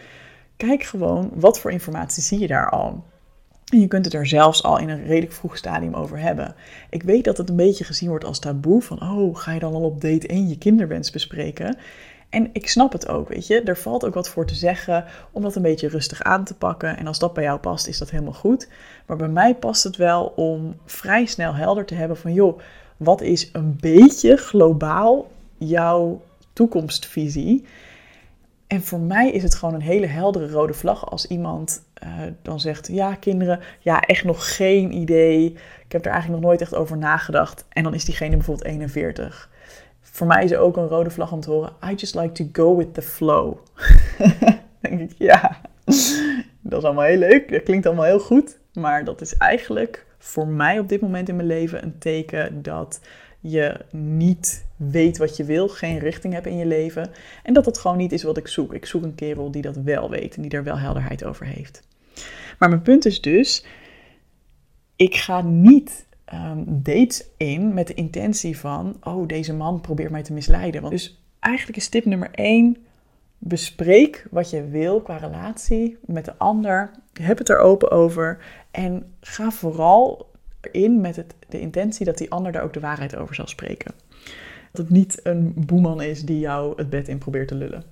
Kijk 0.56 0.82
gewoon 0.82 1.31
wat 1.35 1.61
voor 1.61 1.70
informatie 1.70 2.23
zie 2.23 2.38
je 2.38 2.47
daar 2.47 2.70
al. 2.70 3.05
En 3.73 3.81
je 3.81 3.87
kunt 3.87 4.05
het 4.05 4.14
er 4.14 4.26
zelfs 4.26 4.62
al 4.62 4.79
in 4.79 4.88
een 4.88 5.05
redelijk 5.05 5.32
vroeg 5.32 5.56
stadium 5.56 5.94
over 5.94 6.19
hebben. 6.19 6.55
Ik 6.91 7.03
weet 7.03 7.25
dat 7.25 7.37
het 7.37 7.49
een 7.49 7.56
beetje 7.56 7.85
gezien 7.85 8.08
wordt 8.08 8.25
als 8.25 8.39
taboe. 8.39 8.82
Van, 8.82 9.03
oh, 9.03 9.36
ga 9.36 9.53
je 9.53 9.60
dan 9.60 9.75
al 9.75 9.84
op 9.84 10.01
date 10.01 10.27
1 10.27 10.48
je 10.48 10.58
kinderwens 10.58 11.10
bespreken? 11.10 11.77
En 12.31 12.51
ik 12.53 12.69
snap 12.69 12.93
het 12.93 13.08
ook, 13.08 13.29
weet 13.29 13.46
je. 13.46 13.60
Er 13.60 13.77
valt 13.77 14.05
ook 14.05 14.15
wat 14.15 14.29
voor 14.29 14.46
te 14.46 14.55
zeggen 14.55 15.05
om 15.32 15.43
dat 15.43 15.56
een 15.56 15.63
beetje 15.63 15.89
rustig 15.89 16.22
aan 16.22 16.44
te 16.44 16.55
pakken. 16.55 16.96
En 16.96 17.06
als 17.06 17.19
dat 17.19 17.34
bij 17.34 17.44
jou 17.44 17.58
past, 17.58 17.86
is 17.86 17.98
dat 17.98 18.10
helemaal 18.10 18.32
goed. 18.32 18.69
Maar 19.06 19.17
bij 19.17 19.29
mij 19.29 19.55
past 19.55 19.84
het 19.84 19.96
wel 19.96 20.32
om 20.36 20.75
vrij 20.84 21.27
snel 21.27 21.55
helder 21.55 21.84
te 21.84 21.94
hebben 21.94 22.17
van... 22.17 22.32
joh, 22.32 22.60
wat 22.96 23.20
is 23.20 23.51
een 23.53 23.77
beetje 23.81 24.36
globaal 24.36 25.31
jouw 25.58 26.22
toekomstvisie? 26.53 27.65
En 28.67 28.82
voor 28.82 29.01
mij 29.01 29.31
is 29.31 29.43
het 29.43 29.55
gewoon 29.55 29.75
een 29.75 29.81
hele 29.81 30.06
heldere 30.06 30.51
rode 30.51 30.75
vlag 30.75 31.11
als 31.11 31.27
iemand 31.27 31.82
uh, 32.05 32.11
dan 32.43 32.61
zegt: 32.61 32.89
Ja, 32.89 33.15
kinderen, 33.15 33.61
ja, 33.79 34.01
echt 34.01 34.25
nog 34.25 34.56
geen 34.56 34.93
idee. 34.93 35.53
Ik 35.85 35.93
heb 35.93 36.05
er 36.05 36.11
eigenlijk 36.11 36.41
nog 36.41 36.51
nooit 36.51 36.61
echt 36.61 36.75
over 36.75 36.96
nagedacht. 36.96 37.65
En 37.69 37.82
dan 37.82 37.94
is 37.94 38.05
diegene 38.05 38.37
bijvoorbeeld 38.37 38.67
41. 38.67 39.51
Voor 40.01 40.27
mij 40.27 40.44
is 40.44 40.51
er 40.51 40.58
ook 40.58 40.77
een 40.77 40.89
rode 40.89 41.11
vlag 41.11 41.32
om 41.32 41.41
te 41.41 41.51
horen: 41.51 41.73
I 41.91 41.94
just 41.94 42.15
like 42.15 42.32
to 42.32 42.49
go 42.53 42.77
with 42.77 42.94
the 42.94 43.03
flow. 43.03 43.56
denk 44.81 45.01
ik, 45.01 45.13
ja, 45.19 45.61
dat 46.61 46.79
is 46.79 46.85
allemaal 46.85 47.05
heel 47.05 47.19
leuk. 47.19 47.51
Dat 47.51 47.63
klinkt 47.63 47.87
allemaal 47.87 48.05
heel 48.05 48.20
goed. 48.20 48.58
Maar 48.73 49.05
dat 49.05 49.20
is 49.20 49.37
eigenlijk 49.37 50.06
voor 50.19 50.46
mij 50.46 50.79
op 50.79 50.89
dit 50.89 51.01
moment 51.01 51.29
in 51.29 51.37
mijn 51.37 51.49
leven 51.49 51.82
een 51.82 51.99
teken 51.99 52.63
dat 52.63 53.01
je 53.50 53.76
niet 53.91 54.67
weet 54.76 55.19
wat 55.19 55.36
je 55.36 55.44
wil, 55.44 55.69
geen 55.69 55.98
richting 55.98 56.32
hebt 56.32 56.46
in 56.46 56.56
je 56.56 56.67
leven. 56.67 57.10
En 57.43 57.55
dat 57.55 57.65
dat 57.65 57.79
gewoon 57.79 57.96
niet 57.96 58.12
is 58.12 58.22
wat 58.22 58.36
ik 58.36 58.48
zoek. 58.48 58.74
Ik 58.74 58.86
zoek 58.86 59.03
een 59.03 59.15
kerel 59.15 59.50
die 59.50 59.62
dat 59.62 59.76
wel 59.76 60.10
weet 60.10 60.36
en 60.36 60.43
die 60.43 60.50
daar 60.50 60.65
wel 60.65 60.79
helderheid 60.79 61.24
over 61.24 61.46
heeft. 61.46 61.82
Maar 62.58 62.69
mijn 62.69 62.82
punt 62.82 63.06
is 63.06 63.20
dus, 63.20 63.65
ik 64.96 65.15
ga 65.15 65.43
niet 65.43 66.06
um, 66.34 66.65
dates 66.67 67.26
in 67.36 67.74
met 67.74 67.86
de 67.86 67.94
intentie 67.94 68.58
van, 68.58 68.96
oh 69.00 69.26
deze 69.26 69.55
man 69.55 69.81
probeert 69.81 70.10
mij 70.10 70.22
te 70.22 70.32
misleiden. 70.32 70.81
Want 70.81 70.93
dus 70.93 71.22
eigenlijk 71.41 71.79
is 71.79 71.88
tip 71.88 72.05
nummer 72.05 72.31
1, 72.32 72.76
bespreek 73.38 74.26
wat 74.31 74.50
je 74.50 74.69
wil 74.69 75.00
qua 75.00 75.17
relatie 75.17 75.98
met 76.05 76.24
de 76.24 76.36
ander. 76.36 76.91
Heb 77.12 77.38
het 77.38 77.48
er 77.48 77.58
open 77.58 77.91
over 77.91 78.38
en 78.70 79.15
ga 79.20 79.50
vooral 79.50 80.31
in 80.73 81.01
met 81.01 81.17
het, 81.17 81.35
de 81.49 81.61
intentie 81.61 82.05
dat 82.05 82.19
die 82.19 82.31
ander 82.31 82.53
daar 82.53 82.63
ook 82.63 82.73
de 82.73 82.81
waarheid 82.81 83.17
over 83.17 83.35
zal 83.35 83.46
spreken. 83.46 83.94
Dat 84.73 84.85
het 84.87 84.91
niet 84.91 85.20
een 85.23 85.53
boeman 85.56 86.03
is 86.03 86.25
die 86.25 86.39
jou 86.39 86.73
het 86.77 86.91
bed 86.91 87.08
in 87.08 87.19
probeert 87.19 87.49
te 87.49 87.55
lullen. 87.55 87.85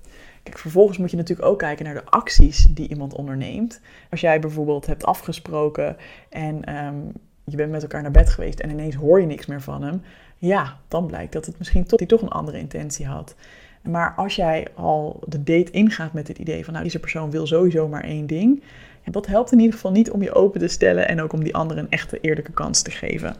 Kijk, 0.43 0.57
vervolgens 0.57 0.97
moet 0.97 1.11
je 1.11 1.17
natuurlijk 1.17 1.47
ook 1.47 1.59
kijken 1.59 1.85
naar 1.85 1.93
de 1.93 2.05
acties 2.05 2.67
die 2.69 2.89
iemand 2.89 3.13
onderneemt. 3.13 3.81
Als 4.11 4.21
jij 4.21 4.39
bijvoorbeeld 4.39 4.85
hebt 4.85 5.05
afgesproken 5.05 5.97
en 6.29 6.63
ehm, 6.63 6.95
je 7.43 7.55
bent 7.55 7.71
met 7.71 7.81
elkaar 7.81 8.01
naar 8.01 8.11
bed 8.11 8.29
geweest 8.29 8.59
en 8.59 8.69
ineens 8.69 8.95
hoor 8.95 9.19
je 9.19 9.25
niks 9.25 9.45
meer 9.45 9.61
van 9.61 9.83
hem, 9.83 10.01
ja, 10.37 10.77
dan 10.87 11.07
blijkt 11.07 11.33
dat 11.33 11.45
het 11.45 11.57
misschien 11.57 11.85
toch, 11.85 11.99
hij 11.99 12.07
toch 12.07 12.21
een 12.21 12.29
andere 12.29 12.57
intentie 12.57 13.05
had. 13.05 13.35
Maar 13.81 14.13
als 14.15 14.35
jij 14.35 14.67
al 14.75 15.19
de 15.27 15.43
date 15.43 15.71
ingaat 15.71 16.13
met 16.13 16.27
het 16.27 16.37
idee 16.37 16.63
van, 16.63 16.73
nou, 16.73 16.85
deze 16.85 16.99
persoon 16.99 17.31
wil 17.31 17.47
sowieso 17.47 17.87
maar 17.87 18.03
één 18.03 18.27
ding, 18.27 18.63
dat 19.11 19.25
helpt 19.25 19.51
in 19.51 19.59
ieder 19.59 19.73
geval 19.73 19.91
niet 19.91 20.11
om 20.11 20.21
je 20.21 20.33
open 20.33 20.59
te 20.59 20.67
stellen 20.67 21.07
en 21.07 21.21
ook 21.21 21.33
om 21.33 21.43
die 21.43 21.55
ander 21.55 21.77
een 21.77 21.89
echte 21.89 22.19
eerlijke 22.19 22.51
kans 22.51 22.81
te 22.81 22.91
geven. 22.91 23.35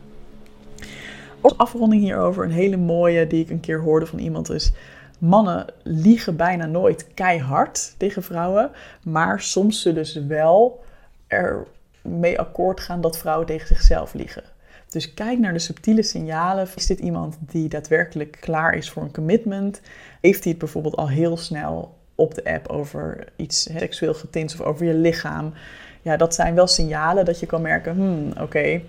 Als 1.41 1.57
afronding 1.57 2.01
hierover, 2.01 2.43
een 2.43 2.51
hele 2.51 2.77
mooie 2.77 3.27
die 3.27 3.43
ik 3.43 3.49
een 3.49 3.59
keer 3.59 3.81
hoorde 3.81 4.05
van 4.05 4.19
iemand 4.19 4.49
is, 4.49 4.71
mannen 5.17 5.65
liegen 5.83 6.35
bijna 6.35 6.65
nooit 6.65 7.07
keihard 7.13 7.93
tegen 7.97 8.23
vrouwen, 8.23 8.71
maar 9.03 9.41
soms 9.41 9.81
zullen 9.81 10.05
ze 10.05 10.25
wel 10.25 10.83
er 11.27 11.65
mee 12.01 12.39
akkoord 12.39 12.79
gaan 12.79 13.01
dat 13.01 13.17
vrouwen 13.17 13.47
tegen 13.47 13.67
zichzelf 13.67 14.13
liegen. 14.13 14.43
Dus 14.89 15.13
kijk 15.13 15.39
naar 15.39 15.53
de 15.53 15.59
subtiele 15.59 16.03
signalen. 16.03 16.67
Is 16.75 16.85
dit 16.85 16.99
iemand 16.99 17.37
die 17.39 17.67
daadwerkelijk 17.67 18.37
klaar 18.39 18.73
is 18.73 18.89
voor 18.89 19.03
een 19.03 19.13
commitment? 19.13 19.81
Heeft 20.21 20.43
hij 20.43 20.51
het 20.51 20.61
bijvoorbeeld 20.61 20.95
al 20.95 21.09
heel 21.09 21.37
snel 21.37 21.94
op 22.15 22.35
de 22.35 22.43
app 22.43 22.67
over 22.67 23.27
iets 23.35 23.61
seksueel 23.61 24.13
getint 24.13 24.53
of 24.53 24.61
over 24.61 24.85
je 24.85 24.93
lichaam? 24.93 25.53
Ja, 26.01 26.17
dat 26.17 26.35
zijn 26.35 26.55
wel 26.55 26.67
signalen 26.67 27.25
dat 27.25 27.39
je 27.39 27.45
kan 27.45 27.61
merken, 27.61 27.95
hmm, 27.95 28.31
oké, 28.41 28.81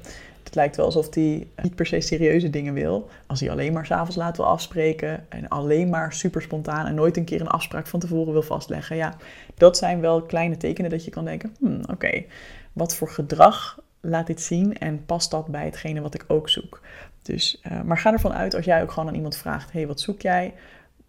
het 0.45 0.54
lijkt 0.54 0.76
wel 0.76 0.85
alsof 0.85 1.14
hij 1.14 1.47
niet 1.62 1.75
per 1.75 1.87
se 1.87 2.00
serieuze 2.00 2.50
dingen 2.50 2.75
wil. 2.75 3.09
Als 3.26 3.40
hij 3.40 3.50
alleen 3.50 3.73
maar 3.73 3.87
s'avonds 3.87 4.16
laat 4.16 4.37
wil 4.37 4.47
afspreken 4.47 5.26
en 5.28 5.49
alleen 5.49 5.88
maar 5.88 6.12
super 6.12 6.42
spontaan 6.42 6.87
en 6.87 6.95
nooit 6.95 7.16
een 7.16 7.25
keer 7.25 7.40
een 7.40 7.49
afspraak 7.49 7.87
van 7.87 8.00
tevoren 8.00 8.33
wil 8.33 8.42
vastleggen. 8.42 8.97
Ja, 8.97 9.16
dat 9.54 9.76
zijn 9.76 10.00
wel 10.00 10.23
kleine 10.23 10.56
tekenen 10.56 10.90
dat 10.90 11.04
je 11.04 11.11
kan 11.11 11.25
denken, 11.25 11.56
hmm, 11.59 11.80
oké, 11.90 12.25
wat 12.73 12.95
voor 12.95 13.09
gedrag 13.09 13.78
laat 14.00 14.26
dit 14.26 14.40
zien 14.40 14.78
en 14.78 15.04
past 15.04 15.30
dat 15.30 15.47
bij 15.47 15.64
hetgene 15.64 16.00
wat 16.00 16.14
ik 16.14 16.25
ook 16.26 16.49
zoek. 16.49 16.80
Dus, 17.23 17.61
uh, 17.73 17.83
maar 17.83 17.99
ga 17.99 18.12
ervan 18.12 18.33
uit 18.33 18.54
als 18.54 18.64
jij 18.64 18.83
ook 18.83 18.92
gewoon 18.92 19.09
aan 19.09 19.14
iemand 19.14 19.37
vraagt: 19.37 19.73
hey, 19.73 19.87
wat 19.87 20.00
zoek 20.00 20.21
jij? 20.21 20.54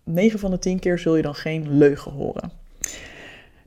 9 0.08 0.40
van 0.40 0.52
de 0.52 0.60
10 0.60 0.80
keer 0.80 1.00
zul 1.00 1.16
je 1.16 1.22
dan 1.22 1.36
geen 1.36 1.78
leugen 1.78 2.12
horen. 2.12 2.52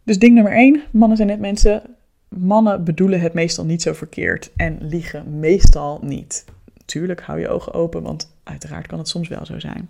Dus 0.02 0.18
ding 0.18 0.34
nummer 0.34 0.52
1: 0.52 0.82
mannen 0.90 1.16
zijn 1.16 1.28
net 1.28 1.40
mensen. 1.40 1.82
Mannen 2.28 2.84
bedoelen 2.84 3.20
het 3.20 3.32
meestal 3.32 3.64
niet 3.64 3.82
zo 3.82 3.92
verkeerd 3.92 4.50
en 4.56 4.78
liegen 4.80 5.38
meestal 5.38 5.98
niet. 6.02 6.44
Tuurlijk, 6.84 7.20
hou 7.20 7.40
je 7.40 7.48
ogen 7.48 7.72
open, 7.72 8.02
want 8.02 8.34
uiteraard 8.42 8.86
kan 8.86 8.98
het 8.98 9.08
soms 9.08 9.28
wel 9.28 9.46
zo 9.46 9.58
zijn. 9.58 9.88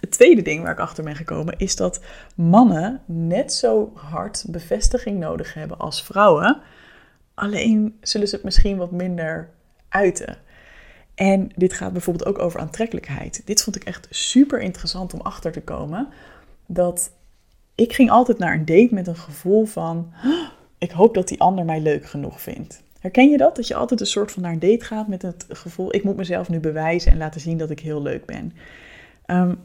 Het 0.00 0.10
tweede 0.10 0.42
ding 0.42 0.62
waar 0.62 0.72
ik 0.72 0.78
achter 0.78 1.04
ben 1.04 1.16
gekomen 1.16 1.58
is 1.58 1.76
dat 1.76 2.00
mannen 2.34 3.00
net 3.06 3.52
zo 3.52 3.92
hard 3.94 4.44
bevestiging 4.48 5.18
nodig 5.18 5.54
hebben 5.54 5.78
als 5.78 6.02
vrouwen. 6.02 6.60
Alleen 7.34 7.96
zullen 8.00 8.28
ze 8.28 8.34
het 8.34 8.44
misschien 8.44 8.76
wat 8.76 8.90
minder 8.90 9.50
uiten. 9.88 10.36
En 11.14 11.50
dit 11.56 11.72
gaat 11.72 11.92
bijvoorbeeld 11.92 12.28
ook 12.28 12.38
over 12.38 12.60
aantrekkelijkheid. 12.60 13.42
Dit 13.44 13.62
vond 13.62 13.76
ik 13.76 13.84
echt 13.84 14.06
super 14.10 14.60
interessant 14.60 15.14
om 15.14 15.20
achter 15.20 15.52
te 15.52 15.60
komen. 15.60 16.08
Dat 16.66 17.12
ik 17.74 17.92
ging 17.92 18.10
altijd 18.10 18.38
naar 18.38 18.54
een 18.54 18.64
date 18.64 18.94
met 18.94 19.06
een 19.06 19.16
gevoel 19.16 19.64
van: 19.64 20.12
ik 20.78 20.90
hoop 20.90 21.14
dat 21.14 21.28
die 21.28 21.40
ander 21.40 21.64
mij 21.64 21.80
leuk 21.80 22.06
genoeg 22.06 22.40
vindt. 22.40 22.82
Herken 23.00 23.30
je 23.30 23.36
dat? 23.36 23.56
Dat 23.56 23.66
je 23.66 23.74
altijd 23.74 24.00
een 24.00 24.06
soort 24.06 24.32
van 24.32 24.42
naar 24.42 24.52
een 24.52 24.58
date 24.58 24.84
gaat 24.84 25.08
met 25.08 25.22
het 25.22 25.46
gevoel: 25.48 25.94
ik 25.94 26.04
moet 26.04 26.16
mezelf 26.16 26.48
nu 26.48 26.60
bewijzen 26.60 27.12
en 27.12 27.18
laten 27.18 27.40
zien 27.40 27.58
dat 27.58 27.70
ik 27.70 27.80
heel 27.80 28.02
leuk 28.02 28.26
ben. 28.26 28.52
Um, 29.26 29.58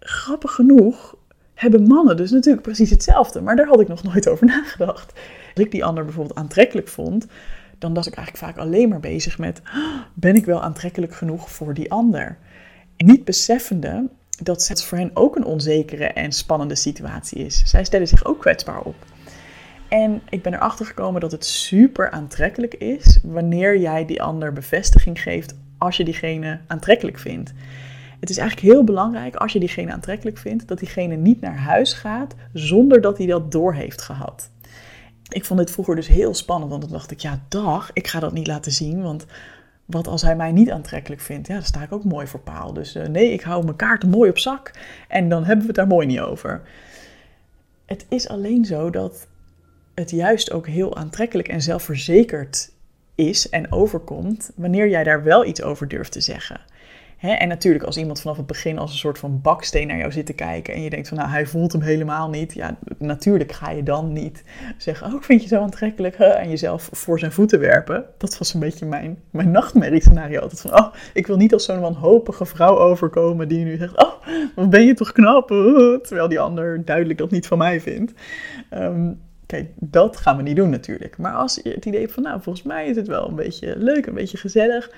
grappig 0.00 0.52
genoeg 0.52 1.16
hebben 1.54 1.86
mannen 1.86 2.16
dus 2.16 2.30
natuurlijk 2.30 2.62
precies 2.62 2.90
hetzelfde, 2.90 3.40
maar 3.40 3.56
daar 3.56 3.66
had 3.66 3.80
ik 3.80 3.88
nog 3.88 4.02
nooit 4.02 4.28
over 4.28 4.46
nagedacht. 4.46 5.12
Als 5.54 5.64
ik 5.64 5.70
die 5.70 5.84
ander 5.84 6.04
bijvoorbeeld 6.04 6.38
aantrekkelijk 6.38 6.88
vond, 6.88 7.26
dan 7.82 7.94
was 7.94 8.06
ik 8.06 8.14
eigenlijk 8.14 8.44
vaak 8.44 8.64
alleen 8.64 8.88
maar 8.88 9.00
bezig 9.00 9.38
met: 9.38 9.62
ben 10.14 10.36
ik 10.36 10.44
wel 10.44 10.62
aantrekkelijk 10.62 11.14
genoeg 11.14 11.50
voor 11.50 11.74
die 11.74 11.90
ander? 11.90 12.38
niet 12.96 13.24
beseffende 13.24 14.08
dat 14.42 14.68
het 14.68 14.84
voor 14.84 14.98
hen 14.98 15.10
ook 15.14 15.36
een 15.36 15.44
onzekere 15.44 16.04
en 16.04 16.32
spannende 16.32 16.74
situatie 16.74 17.38
is. 17.38 17.62
Zij 17.64 17.84
stellen 17.84 18.08
zich 18.08 18.24
ook 18.24 18.40
kwetsbaar 18.40 18.80
op. 18.80 18.94
En 19.88 20.22
ik 20.28 20.42
ben 20.42 20.54
erachter 20.54 20.86
gekomen 20.86 21.20
dat 21.20 21.32
het 21.32 21.44
super 21.44 22.10
aantrekkelijk 22.10 22.74
is 22.74 23.18
wanneer 23.22 23.78
jij 23.78 24.06
die 24.06 24.22
ander 24.22 24.52
bevestiging 24.52 25.22
geeft 25.22 25.54
als 25.78 25.96
je 25.96 26.04
diegene 26.04 26.58
aantrekkelijk 26.66 27.18
vindt. 27.18 27.52
Het 28.20 28.30
is 28.30 28.36
eigenlijk 28.36 28.72
heel 28.72 28.84
belangrijk 28.84 29.36
als 29.36 29.52
je 29.52 29.58
diegene 29.58 29.92
aantrekkelijk 29.92 30.38
vindt, 30.38 30.68
dat 30.68 30.78
diegene 30.78 31.16
niet 31.16 31.40
naar 31.40 31.58
huis 31.58 31.92
gaat 31.92 32.34
zonder 32.52 33.00
dat 33.00 33.18
hij 33.18 33.26
dat 33.26 33.52
door 33.52 33.74
heeft 33.74 34.02
gehad. 34.02 34.50
Ik 35.32 35.44
vond 35.44 35.58
dit 35.60 35.70
vroeger 35.70 35.96
dus 35.96 36.06
heel 36.06 36.34
spannend, 36.34 36.70
want 36.70 36.82
dan 36.82 36.92
dacht 36.92 37.10
ik, 37.10 37.20
ja 37.20 37.40
dag, 37.48 37.90
ik 37.92 38.06
ga 38.06 38.20
dat 38.20 38.32
niet 38.32 38.46
laten 38.46 38.72
zien, 38.72 39.02
want 39.02 39.26
wat 39.84 40.06
als 40.06 40.22
hij 40.22 40.36
mij 40.36 40.52
niet 40.52 40.70
aantrekkelijk 40.70 41.20
vindt? 41.20 41.46
Ja, 41.46 41.54
dan 41.54 41.62
sta 41.62 41.82
ik 41.82 41.92
ook 41.92 42.04
mooi 42.04 42.26
voor 42.26 42.40
paal. 42.40 42.72
Dus 42.72 42.96
uh, 42.96 43.06
nee, 43.06 43.32
ik 43.32 43.40
hou 43.40 43.64
mijn 43.64 43.76
kaarten 43.76 44.08
mooi 44.08 44.30
op 44.30 44.38
zak 44.38 44.70
en 45.08 45.28
dan 45.28 45.44
hebben 45.44 45.60
we 45.60 45.66
het 45.66 45.76
daar 45.76 45.86
mooi 45.86 46.06
niet 46.06 46.20
over. 46.20 46.62
Het 47.86 48.06
is 48.08 48.28
alleen 48.28 48.64
zo 48.64 48.90
dat 48.90 49.26
het 49.94 50.10
juist 50.10 50.52
ook 50.52 50.66
heel 50.66 50.96
aantrekkelijk 50.96 51.48
en 51.48 51.62
zelfverzekerd 51.62 52.70
is 53.14 53.48
en 53.48 53.72
overkomt 53.72 54.52
wanneer 54.56 54.88
jij 54.88 55.04
daar 55.04 55.22
wel 55.22 55.44
iets 55.44 55.62
over 55.62 55.88
durft 55.88 56.12
te 56.12 56.20
zeggen 56.20 56.60
en 57.30 57.48
natuurlijk, 57.48 57.84
als 57.84 57.96
iemand 57.96 58.20
vanaf 58.20 58.36
het 58.36 58.46
begin 58.46 58.78
als 58.78 58.90
een 58.92 58.98
soort 58.98 59.18
van 59.18 59.40
baksteen 59.40 59.86
naar 59.86 59.96
jou 59.96 60.12
zit 60.12 60.26
te 60.26 60.32
kijken 60.32 60.74
en 60.74 60.82
je 60.82 60.90
denkt 60.90 61.08
van 61.08 61.16
nou, 61.16 61.30
hij 61.30 61.46
voelt 61.46 61.72
hem 61.72 61.80
helemaal 61.80 62.30
niet. 62.30 62.54
Ja, 62.54 62.76
natuurlijk 62.98 63.52
ga 63.52 63.70
je 63.70 63.82
dan 63.82 64.12
niet 64.12 64.44
zeggen, 64.76 65.06
oh, 65.06 65.22
vind 65.22 65.42
je 65.42 65.48
zo 65.48 65.60
aantrekkelijk, 65.60 66.16
hè? 66.16 66.26
en 66.26 66.48
jezelf 66.48 66.88
voor 66.92 67.18
zijn 67.18 67.32
voeten 67.32 67.60
werpen. 67.60 68.04
Dat 68.18 68.38
was 68.38 68.54
een 68.54 68.60
beetje 68.60 68.86
mijn, 68.86 69.18
mijn 69.30 69.50
nachtmerriescenario 69.50 70.40
altijd 70.40 70.60
van, 70.60 70.78
oh, 70.78 70.94
ik 71.14 71.26
wil 71.26 71.36
niet 71.36 71.52
als 71.52 71.64
zo'n 71.64 71.80
wanhopige 71.80 72.44
vrouw 72.44 72.78
overkomen 72.78 73.48
die 73.48 73.64
nu 73.64 73.76
zegt, 73.76 74.04
oh, 74.04 74.12
wat 74.54 74.70
ben 74.70 74.86
je 74.86 74.94
toch 74.94 75.12
knap, 75.12 75.48
terwijl 76.02 76.28
die 76.28 76.40
ander 76.40 76.84
duidelijk 76.84 77.18
dat 77.18 77.30
niet 77.30 77.46
van 77.46 77.58
mij 77.58 77.80
vindt. 77.80 78.12
Ehm, 78.70 79.12
kijk, 79.46 79.70
dat 79.74 80.16
gaan 80.16 80.36
we 80.36 80.42
niet 80.42 80.56
doen 80.56 80.70
natuurlijk. 80.70 81.18
Maar 81.18 81.34
als 81.34 81.60
je 81.62 81.70
het 81.70 81.86
idee 81.86 82.00
hebt 82.00 82.12
van, 82.12 82.22
nou, 82.22 82.42
volgens 82.42 82.64
mij 82.64 82.86
is 82.86 82.96
het 82.96 83.06
wel 83.06 83.28
een 83.28 83.34
beetje 83.34 83.74
leuk, 83.78 84.06
een 84.06 84.14
beetje 84.14 84.38
gezellig 84.38 84.90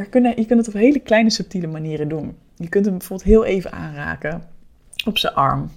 er 0.00 0.08
kunnen, 0.08 0.32
je 0.36 0.46
kunt 0.46 0.66
het 0.66 0.74
op 0.74 0.80
hele 0.80 1.00
kleine 1.00 1.30
subtiele 1.30 1.66
manieren 1.66 2.08
doen. 2.08 2.36
Je 2.56 2.68
kunt 2.68 2.84
hem 2.84 2.98
bijvoorbeeld 2.98 3.28
heel 3.28 3.44
even 3.44 3.72
aanraken 3.72 4.42
op 5.06 5.18
zijn 5.18 5.34
arm. 5.34 5.70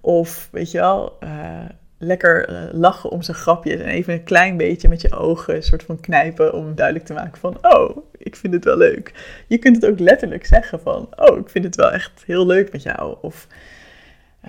Of 0.00 0.48
weet 0.52 0.70
je 0.70 0.78
wel, 0.78 1.16
uh, 1.22 1.64
lekker 1.98 2.50
uh, 2.50 2.72
lachen 2.72 3.10
om 3.10 3.22
zijn 3.22 3.36
grapjes 3.36 3.80
en 3.80 3.86
even 3.86 4.12
een 4.14 4.24
klein 4.24 4.56
beetje 4.56 4.88
met 4.88 5.00
je 5.00 5.16
ogen 5.16 5.54
een 5.54 5.62
soort 5.62 5.82
van 5.82 6.00
knijpen 6.00 6.54
om 6.54 6.74
duidelijk 6.74 7.06
te 7.06 7.12
maken 7.12 7.40
van, 7.40 7.58
oh, 7.62 7.96
ik 8.18 8.36
vind 8.36 8.52
het 8.52 8.64
wel 8.64 8.76
leuk. 8.76 9.12
Je 9.46 9.58
kunt 9.58 9.76
het 9.76 9.90
ook 9.90 9.98
letterlijk 9.98 10.46
zeggen 10.46 10.80
van, 10.80 11.08
oh, 11.16 11.38
ik 11.38 11.48
vind 11.48 11.64
het 11.64 11.76
wel 11.76 11.92
echt 11.92 12.22
heel 12.26 12.46
leuk 12.46 12.72
met 12.72 12.82
jou. 12.82 13.16
Of 13.20 13.46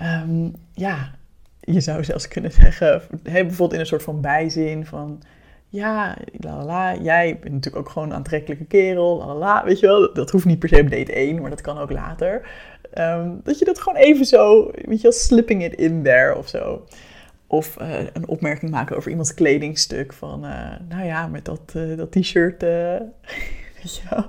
um, 0.00 0.54
ja, 0.72 1.14
je 1.60 1.80
zou 1.80 2.04
zelfs 2.04 2.28
kunnen 2.28 2.52
zeggen, 2.52 3.02
bijvoorbeeld 3.22 3.72
in 3.72 3.80
een 3.80 3.86
soort 3.86 4.02
van 4.02 4.20
bijzin 4.20 4.86
van, 4.86 5.22
ja, 5.68 6.16
la 6.40 6.96
jij 6.96 7.38
bent 7.40 7.54
natuurlijk 7.54 7.86
ook 7.86 7.92
gewoon 7.92 8.08
een 8.08 8.14
aantrekkelijke 8.14 8.64
kerel, 8.64 9.36
la 9.38 9.64
weet 9.64 9.80
je 9.80 9.86
wel. 9.86 10.12
Dat, 10.12 10.30
hoeft 10.30 10.44
niet 10.44 10.58
per 10.58 10.68
se 10.68 10.80
op 10.80 10.90
date 10.90 11.12
1, 11.12 11.40
maar 11.40 11.50
dat 11.50 11.60
kan 11.60 11.78
ook 11.78 11.92
later. 11.92 12.48
Ehm, 12.92 13.30
dat 13.42 13.58
je 13.58 13.64
dat 13.64 13.80
gewoon 13.80 13.98
even 13.98 14.24
zo, 14.24 14.70
weet 14.74 15.00
je 15.00 15.12
slipping 15.12 15.64
it 15.64 15.74
in 15.74 16.02
there 16.02 16.36
of 16.36 16.48
zo. 16.48 16.86
Of 17.46 17.80
uh, 17.80 17.98
een 18.12 18.28
opmerking 18.28 18.70
maken 18.70 18.96
over 18.96 19.10
iemands 19.10 19.34
kledingstuk. 19.34 20.12
Van, 20.12 20.44
uh, 20.44 20.72
nou 20.88 21.04
ja, 21.04 21.26
met 21.26 21.44
dat, 21.44 21.72
uh, 21.76 21.96
dat 21.96 22.12
t-shirt, 22.12 22.62
weet 23.82 23.96
je 23.96 24.24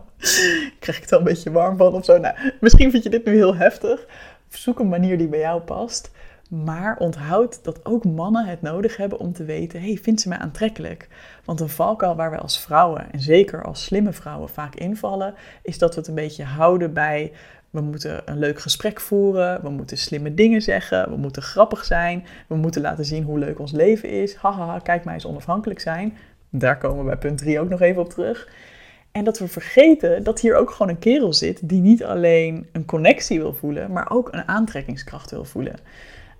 krijg 0.80 0.98
ik 0.98 1.04
het 1.04 1.12
een 1.12 1.24
beetje 1.24 1.52
warm 1.52 1.78
van 1.78 1.94
of 1.94 2.06
zo. 2.06 2.18
Nou, 2.18 2.36
misschien 2.60 2.92
vind 2.92 3.04
je 3.04 3.10
dit 3.10 3.26
nu 3.26 3.36
heel 3.36 3.56
heftig. 3.56 4.08
Zoek 4.48 4.80
een 4.80 4.90
manier 4.90 5.18
die 5.18 5.28
bij 5.28 5.40
jou 5.40 5.62
past. 5.62 6.12
Maar 6.50 6.98
onthoud 6.98 7.64
dat 7.64 7.86
ook 7.86 8.06
mannen 8.06 8.46
het 8.46 8.62
nodig 8.62 8.98
hebben 8.98 9.20
om 9.20 9.34
te 9.34 9.44
weten: 9.44 9.82
hey, 9.82 10.00
vindt 10.02 10.22
ze 10.22 10.30
mij 10.30 10.38
aantrekkelijk? 10.38 11.08
Want 11.46 11.60
een 11.60 11.70
valkuil 11.70 12.16
waar 12.16 12.30
wij 12.30 12.40
als 12.40 12.60
vrouwen, 12.60 13.12
en 13.12 13.20
zeker 13.20 13.64
als 13.64 13.84
slimme 13.84 14.14
vrouwen, 14.14 14.50
vaak 14.50 14.76
invallen, 14.76 15.34
is 15.62 15.78
dat 15.78 15.94
we 15.94 16.00
het 16.00 16.10
een 16.10 16.16
beetje 16.16 16.44
houden 16.44 16.94
bij. 16.94 17.32
We 17.70 17.82
moeten 17.82 18.22
een 18.26 18.40
leuk 18.40 18.60
gesprek 18.60 19.00
voeren, 19.00 19.62
we 19.62 19.70
moeten 19.70 19.98
slimme 19.98 20.34
dingen 20.34 20.62
zeggen, 20.62 21.10
we 21.10 21.18
moeten 21.18 21.42
grappig 21.42 21.86
zijn, 21.86 22.26
we 22.48 22.56
moeten 22.56 22.82
laten 22.82 23.06
zien 23.06 23.24
hoe 23.24 23.40
leuk 23.40 23.60
ons 23.60 23.72
leven 23.72 24.10
is. 24.10 24.36
Haha, 24.36 24.80
kijk 24.80 25.04
mij 25.04 25.14
eens 25.14 25.26
onafhankelijk 25.26 25.80
zijn. 25.80 26.18
Daar 26.50 26.78
komen 26.78 26.98
we 26.98 27.06
bij 27.06 27.18
punt 27.18 27.38
3 27.38 27.60
ook 27.60 27.70
nog 27.70 27.82
even 27.82 28.02
op 28.02 28.10
terug. 28.10 28.50
En 29.12 29.24
dat 29.24 29.40
we 29.40 29.48
vergeten 29.48 30.24
dat 30.24 30.40
hier 30.40 30.56
ook 30.56 30.72
gewoon 30.72 30.90
een 30.90 31.00
kerel 31.00 31.34
zit 31.34 31.70
die 31.70 31.82
niet 31.82 32.04
alleen 32.04 32.68
een 32.72 32.86
connectie 32.86 33.40
wil 33.40 33.54
voelen, 33.54 33.92
maar 33.92 34.12
ook 34.12 34.34
een 34.34 34.48
aantrekkingskracht 34.48 35.32
wil 35.32 35.46
voelen. 35.46 35.76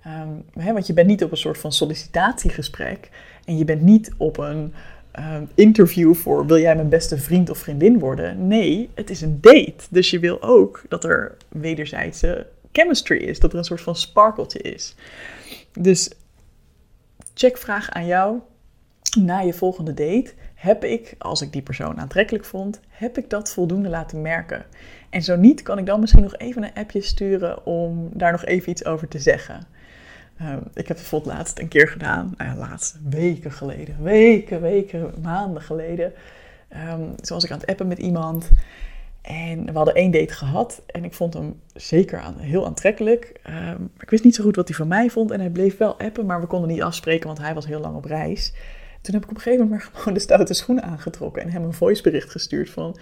Um, 0.06 0.44
hè, 0.52 0.72
want 0.72 0.86
je 0.86 0.92
bent 0.92 1.06
niet 1.06 1.24
op 1.24 1.30
een 1.30 1.36
soort 1.36 1.58
van 1.58 1.72
sollicitatiegesprek 1.72 3.10
en 3.44 3.58
je 3.58 3.64
bent 3.64 3.82
niet 3.82 4.12
op 4.16 4.38
een 4.38 4.74
um, 5.18 5.48
interview 5.54 6.14
voor 6.14 6.46
wil 6.46 6.58
jij 6.58 6.74
mijn 6.74 6.88
beste 6.88 7.18
vriend 7.18 7.50
of 7.50 7.58
vriendin 7.58 7.98
worden. 7.98 8.46
Nee, 8.46 8.90
het 8.94 9.10
is 9.10 9.20
een 9.20 9.38
date. 9.40 9.84
Dus 9.90 10.10
je 10.10 10.18
wil 10.18 10.42
ook 10.42 10.82
dat 10.88 11.04
er 11.04 11.36
wederzijdse 11.48 12.46
chemistry 12.72 13.16
is, 13.16 13.38
dat 13.38 13.52
er 13.52 13.58
een 13.58 13.64
soort 13.64 13.80
van 13.80 13.96
sparkeltje 13.96 14.58
is. 14.58 14.94
Dus 15.72 16.10
checkvraag 17.34 17.90
aan 17.90 18.06
jou 18.06 18.38
na 19.18 19.38
je 19.38 19.52
volgende 19.52 19.94
date. 19.94 20.32
Heb 20.54 20.84
ik, 20.84 21.14
als 21.18 21.42
ik 21.42 21.52
die 21.52 21.62
persoon 21.62 22.00
aantrekkelijk 22.00 22.44
vond, 22.44 22.80
heb 22.88 23.18
ik 23.18 23.30
dat 23.30 23.52
voldoende 23.52 23.88
laten 23.88 24.22
merken? 24.22 24.64
En 25.10 25.22
zo 25.22 25.36
niet, 25.36 25.62
kan 25.62 25.78
ik 25.78 25.86
dan 25.86 26.00
misschien 26.00 26.22
nog 26.22 26.36
even 26.36 26.62
een 26.62 26.74
appje 26.74 27.00
sturen 27.00 27.66
om 27.66 28.08
daar 28.12 28.32
nog 28.32 28.44
even 28.44 28.70
iets 28.70 28.84
over 28.84 29.08
te 29.08 29.18
zeggen. 29.18 29.66
Ehm, 30.40 30.60
ik 30.74 30.88
heb 30.88 30.98
het 31.10 31.26
laatst 31.26 31.58
een 31.58 31.68
keer 31.68 31.88
gedaan, 31.88 32.34
nou 32.36 32.58
ja, 32.58 32.78
weken 33.08 33.52
geleden, 33.52 34.02
weken, 34.02 34.60
weken, 34.60 35.14
maanden 35.22 35.62
geleden. 35.62 36.12
Um, 36.92 37.14
zoals 37.20 37.44
ik 37.44 37.50
aan 37.50 37.58
het 37.58 37.68
appen 37.68 37.88
met 37.88 37.98
iemand. 37.98 38.50
En 39.22 39.64
we 39.64 39.72
hadden 39.72 39.94
één 39.94 40.10
date 40.10 40.32
gehad 40.32 40.82
en 40.86 41.04
ik 41.04 41.14
vond 41.14 41.34
hem 41.34 41.60
zeker 41.74 42.20
aan, 42.20 42.38
heel 42.38 42.66
aantrekkelijk. 42.66 43.40
Ehm, 43.42 43.82
ik 43.98 44.10
wist 44.10 44.24
niet 44.24 44.34
zo 44.34 44.44
goed 44.44 44.56
wat 44.56 44.68
hij 44.68 44.76
van 44.76 44.88
mij 44.88 45.10
vond 45.10 45.30
en 45.30 45.40
hij 45.40 45.50
bleef 45.50 45.76
wel 45.76 45.98
appen, 45.98 46.26
maar 46.26 46.40
we 46.40 46.46
konden 46.46 46.68
niet 46.70 46.82
afspreken, 46.82 47.26
want 47.26 47.38
hij 47.38 47.54
was 47.54 47.66
heel 47.66 47.80
lang 47.80 47.96
op 47.96 48.04
reis. 48.04 48.52
Toen 49.00 49.14
heb 49.14 49.24
ik 49.24 49.30
op 49.30 49.36
een 49.36 49.42
gegeven 49.42 49.64
moment 49.64 49.82
maar 49.82 49.92
gewoon 49.94 50.14
de 50.14 50.20
stoute 50.20 50.54
schoenen 50.54 50.84
aangetrokken 50.84 51.42
en 51.42 51.50
hem 51.50 51.64
een 51.64 51.72
voicebericht 51.72 52.30
gestuurd 52.30 52.70
van 52.70 52.98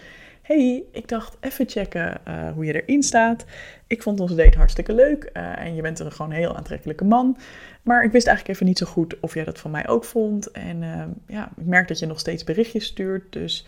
hey, 0.49 0.85
ik 0.93 1.09
dacht 1.09 1.37
even 1.41 1.69
checken 1.69 2.21
uh, 2.29 2.53
hoe 2.53 2.65
je 2.65 2.83
erin 2.83 3.03
staat. 3.03 3.45
Ik 3.87 4.03
vond 4.03 4.21
onze 4.21 4.35
date 4.35 4.59
hartstikke 4.59 4.95
leuk 4.95 5.31
uh, 5.33 5.59
en 5.59 5.75
je 5.75 5.83
bent 5.83 5.99
een 5.99 6.13
gewoon 6.13 6.31
heel 6.31 6.57
aantrekkelijke 6.57 7.05
man. 7.05 7.37
Maar 7.83 8.05
ik 8.05 8.13
wist 8.13 8.27
eigenlijk 8.27 8.57
even 8.57 8.69
niet 8.69 8.79
zo 8.79 8.87
goed 8.87 9.21
of 9.21 9.35
jij 9.35 9.45
dat 9.45 9.59
van 9.59 9.71
mij 9.71 9.89
ook 9.89 10.05
vond. 10.05 10.51
En 10.51 10.83
uh, 10.83 11.03
ja, 11.27 11.51
ik 11.57 11.67
merk 11.67 11.89
dat 11.89 11.99
je 11.99 12.07
nog 12.07 12.19
steeds 12.19 12.45
berichtjes 12.45 12.85
stuurt, 12.85 13.33
dus 13.33 13.67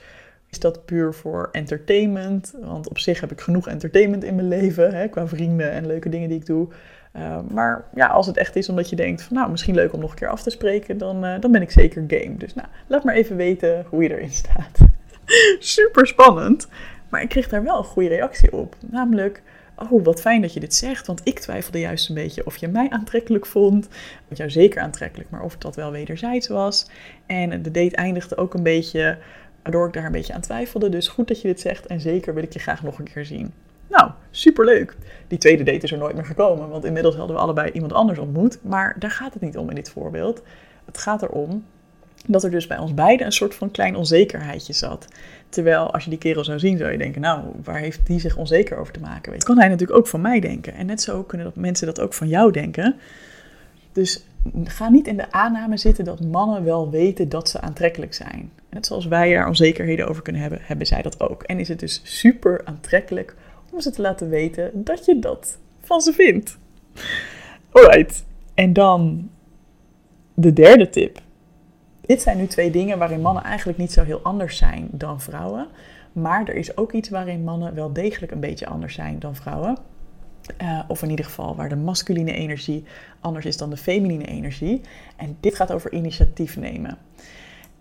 is 0.50 0.58
dat 0.58 0.84
puur 0.84 1.14
voor 1.14 1.49
entertainment? 1.52 2.54
Want 2.60 2.88
op 2.88 2.99
zich 2.99 3.20
heb 3.20 3.32
ik 3.32 3.40
genoeg 3.40 3.68
entertainment 3.68 4.25
in 4.25 4.34
mijn 4.34 4.49
leven, 4.49 4.94
hè, 4.94 5.08
qua 5.08 5.26
vrienden 5.26 5.70
en 5.70 5.87
leuke 5.87 6.08
dingen 6.08 6.28
die 6.28 6.38
ik 6.38 6.46
doe. 6.46 6.68
Maar 7.50 7.85
ja, 7.95 8.07
als 8.07 8.26
het 8.26 8.37
echt 8.37 8.57
is 8.57 8.69
omdat 8.69 8.90
je 8.90 8.97
denkt 8.97 9.23
van 9.23 9.37
nou, 9.37 9.50
misschien 9.50 9.75
leuk 9.75 9.93
om 9.93 10.00
nog 10.00 10.11
een 10.11 10.17
keer 10.17 10.29
af 10.29 10.43
te 10.43 10.50
spreken, 10.50 10.99
dan, 10.99 11.40
dan 11.40 11.52
ben 11.52 11.62
ik 11.62 11.71
zeker 11.71 12.05
game. 12.07 12.37
Dus 12.37 12.55
nou, 12.55 12.69
laat 12.87 13.05
maar 13.05 13.14
even 13.14 13.37
weten 13.37 13.85
hoe 13.88 14.02
je 14.02 14.11
erin 14.11 14.33
staat. 14.45 14.79
Super 15.59 16.07
spannend. 16.07 16.69
Maar 17.09 17.23
ik 17.23 17.29
kreeg 17.29 17.49
daar 17.49 17.62
wel 17.62 17.79
een 17.79 17.85
goede 17.85 18.09
reactie 18.09 18.52
op. 18.52 18.76
Namelijk, 18.90 19.43
oh 19.76 20.05
wat 20.05 20.21
fijn 20.21 20.40
dat 20.40 20.52
je 20.52 20.61
dit 20.61 20.75
zegt. 20.75 21.07
Want 21.07 21.21
ik 21.25 21.38
twijfelde 21.38 21.81
juist 21.81 22.09
een 22.09 22.14
beetje 22.14 22.47
of 22.47 22.57
je 22.57 22.69
mij 22.69 22.90
aantrekkelijk 22.90 23.47
vond. 23.47 23.88
Want 24.25 24.37
jou 24.37 24.50
zeker 24.50 24.83
aantrekkelijk, 24.83 25.31
maar 25.31 25.43
of 25.43 25.57
dat 25.57 25.76
wel 25.76 25.90
wederzijds 25.90 26.49
was. 26.49 26.87
En 27.26 27.62
de 27.62 27.71
date 27.71 27.97
eindigde 27.97 28.37
ook 28.37 28.55
een 28.55 28.62
beetje, 28.62 29.19
waardoor 29.62 29.87
ik 29.87 29.93
daar 29.93 30.05
een 30.05 30.12
beetje 30.12 30.35
aan 30.35 30.40
twijfelde. 30.40 30.88
Dus 30.88 31.09
goed 31.09 31.29
dat 31.29 31.40
je 31.40 31.49
dit 31.49 31.61
zegt 31.61 31.87
en 31.87 32.00
zeker 32.00 32.35
wil 32.35 32.43
ik 32.43 32.52
je 32.52 32.59
graag 32.59 32.83
nog 32.83 32.99
een 32.99 33.12
keer 33.12 33.25
zien. 33.25 33.52
Superleuk. 34.30 34.96
Die 35.28 35.38
tweede 35.38 35.62
date 35.62 35.84
is 35.84 35.92
er 35.92 35.99
nooit 35.99 36.14
meer 36.14 36.25
gekomen, 36.25 36.68
want 36.68 36.84
inmiddels 36.84 37.16
hadden 37.16 37.37
we 37.37 37.42
allebei 37.42 37.70
iemand 37.70 37.92
anders 37.92 38.18
ontmoet. 38.18 38.58
Maar 38.62 38.96
daar 38.99 39.10
gaat 39.10 39.32
het 39.32 39.42
niet 39.42 39.56
om 39.56 39.68
in 39.68 39.75
dit 39.75 39.90
voorbeeld. 39.90 40.42
Het 40.84 40.99
gaat 40.99 41.22
erom 41.22 41.64
dat 42.26 42.44
er 42.44 42.50
dus 42.50 42.66
bij 42.66 42.78
ons 42.78 42.94
beiden 42.94 43.26
een 43.26 43.32
soort 43.32 43.54
van 43.54 43.70
klein 43.70 43.96
onzekerheidje 43.96 44.72
zat. 44.72 45.08
Terwijl 45.49 45.92
als 45.92 46.04
je 46.04 46.10
die 46.10 46.18
kerel 46.18 46.44
zou 46.44 46.58
zien, 46.58 46.78
zou 46.78 46.92
je 46.92 46.99
denken, 46.99 47.20
nou, 47.20 47.44
waar 47.64 47.78
heeft 47.78 48.06
die 48.06 48.20
zich 48.20 48.37
onzeker 48.37 48.78
over 48.78 48.92
te 48.92 49.00
maken? 49.00 49.32
Dat 49.32 49.44
kan 49.44 49.58
hij 49.58 49.68
natuurlijk 49.68 49.99
ook 49.99 50.06
van 50.06 50.20
mij 50.20 50.40
denken. 50.40 50.75
En 50.75 50.87
net 50.87 51.02
zo 51.02 51.22
kunnen 51.22 51.46
dat 51.46 51.56
mensen 51.56 51.87
dat 51.87 52.00
ook 52.00 52.14
van 52.14 52.28
jou 52.28 52.52
denken. 52.52 52.96
Dus 53.92 54.25
ga 54.64 54.88
niet 54.88 55.06
in 55.06 55.16
de 55.16 55.32
aanname 55.32 55.76
zitten 55.76 56.04
dat 56.04 56.20
mannen 56.20 56.64
wel 56.64 56.90
weten 56.90 57.28
dat 57.28 57.49
ze 57.49 57.60
aantrekkelijk 57.60 58.14
zijn. 58.14 58.50
Net 58.70 58.87
zoals 58.87 59.06
wij 59.06 59.34
er 59.34 59.46
onzekerheden 59.46 60.08
over 60.08 60.22
kunnen 60.22 60.42
hebben, 60.42 60.58
hebben 60.62 60.87
zij 60.87 61.02
dat 61.02 61.20
ook. 61.20 61.42
En 61.42 61.58
is 61.58 61.68
het 61.68 61.80
dus 61.80 62.00
super 62.04 62.60
aantrekkelijk 62.64 63.34
om 63.72 63.80
ze 63.80 63.90
te 63.90 64.02
laten 64.02 64.28
weten 64.28 64.70
dat 64.84 65.04
je 65.04 65.18
dat 65.18 65.58
van 65.80 66.00
ze 66.00 66.12
vindt. 66.12 66.58
Alright, 67.70 68.24
en 68.54 68.72
dan 68.72 69.30
de 70.34 70.52
derde 70.52 70.90
tip 70.90 71.20
dit 72.10 72.22
zijn 72.22 72.36
nu 72.36 72.46
twee 72.46 72.70
dingen 72.70 72.98
waarin 72.98 73.20
mannen 73.20 73.42
eigenlijk 73.42 73.78
niet 73.78 73.92
zo 73.92 74.02
heel 74.02 74.20
anders 74.22 74.56
zijn 74.56 74.88
dan 74.90 75.20
vrouwen. 75.20 75.66
Maar 76.12 76.48
er 76.48 76.54
is 76.54 76.76
ook 76.76 76.92
iets 76.92 77.08
waarin 77.08 77.44
mannen 77.44 77.74
wel 77.74 77.92
degelijk 77.92 78.32
een 78.32 78.40
beetje 78.40 78.66
anders 78.66 78.94
zijn 78.94 79.18
dan 79.18 79.34
vrouwen. 79.34 79.76
Uh, 80.62 80.80
of 80.88 81.02
in 81.02 81.11
ieder 81.11 81.24
geval 81.24 81.56
waar 81.56 81.68
de 81.68 81.76
masculine 81.76 82.33
energie 82.33 82.85
anders 83.20 83.44
is 83.44 83.56
dan 83.56 83.70
de 83.70 83.76
feminine 83.76 84.24
energie. 84.24 84.80
En 85.16 85.37
dit 85.40 85.54
gaat 85.54 85.72
over 85.72 85.92
initiatief 85.92 86.56
nemen. 86.56 86.98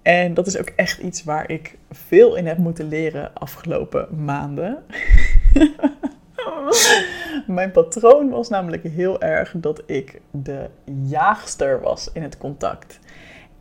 En 0.02 0.34
dat 0.34 0.48
is 0.48 0.58
ook 0.58 0.72
echt 0.76 1.00
iets 1.00 1.24
waar 1.24 1.50
ik 1.50 1.78
veel 1.92 2.36
in 2.36 2.48
heb 2.48 2.58
moeten 2.58 2.88
leren 2.88 3.34
afgelopen 3.34 4.24
maanden. 4.24 4.84
Mijn 7.48 7.72
patroon 7.72 8.30
was 8.30 8.50
namelijk 8.50 8.84
heel 8.84 9.22
erg 9.22 9.54
dat 9.56 9.84
ik 9.86 10.22
de 10.32 10.70
jaagster 11.04 11.82
was 11.82 12.10
in 12.14 12.24
het 12.24 12.38
contact. 12.38 13.00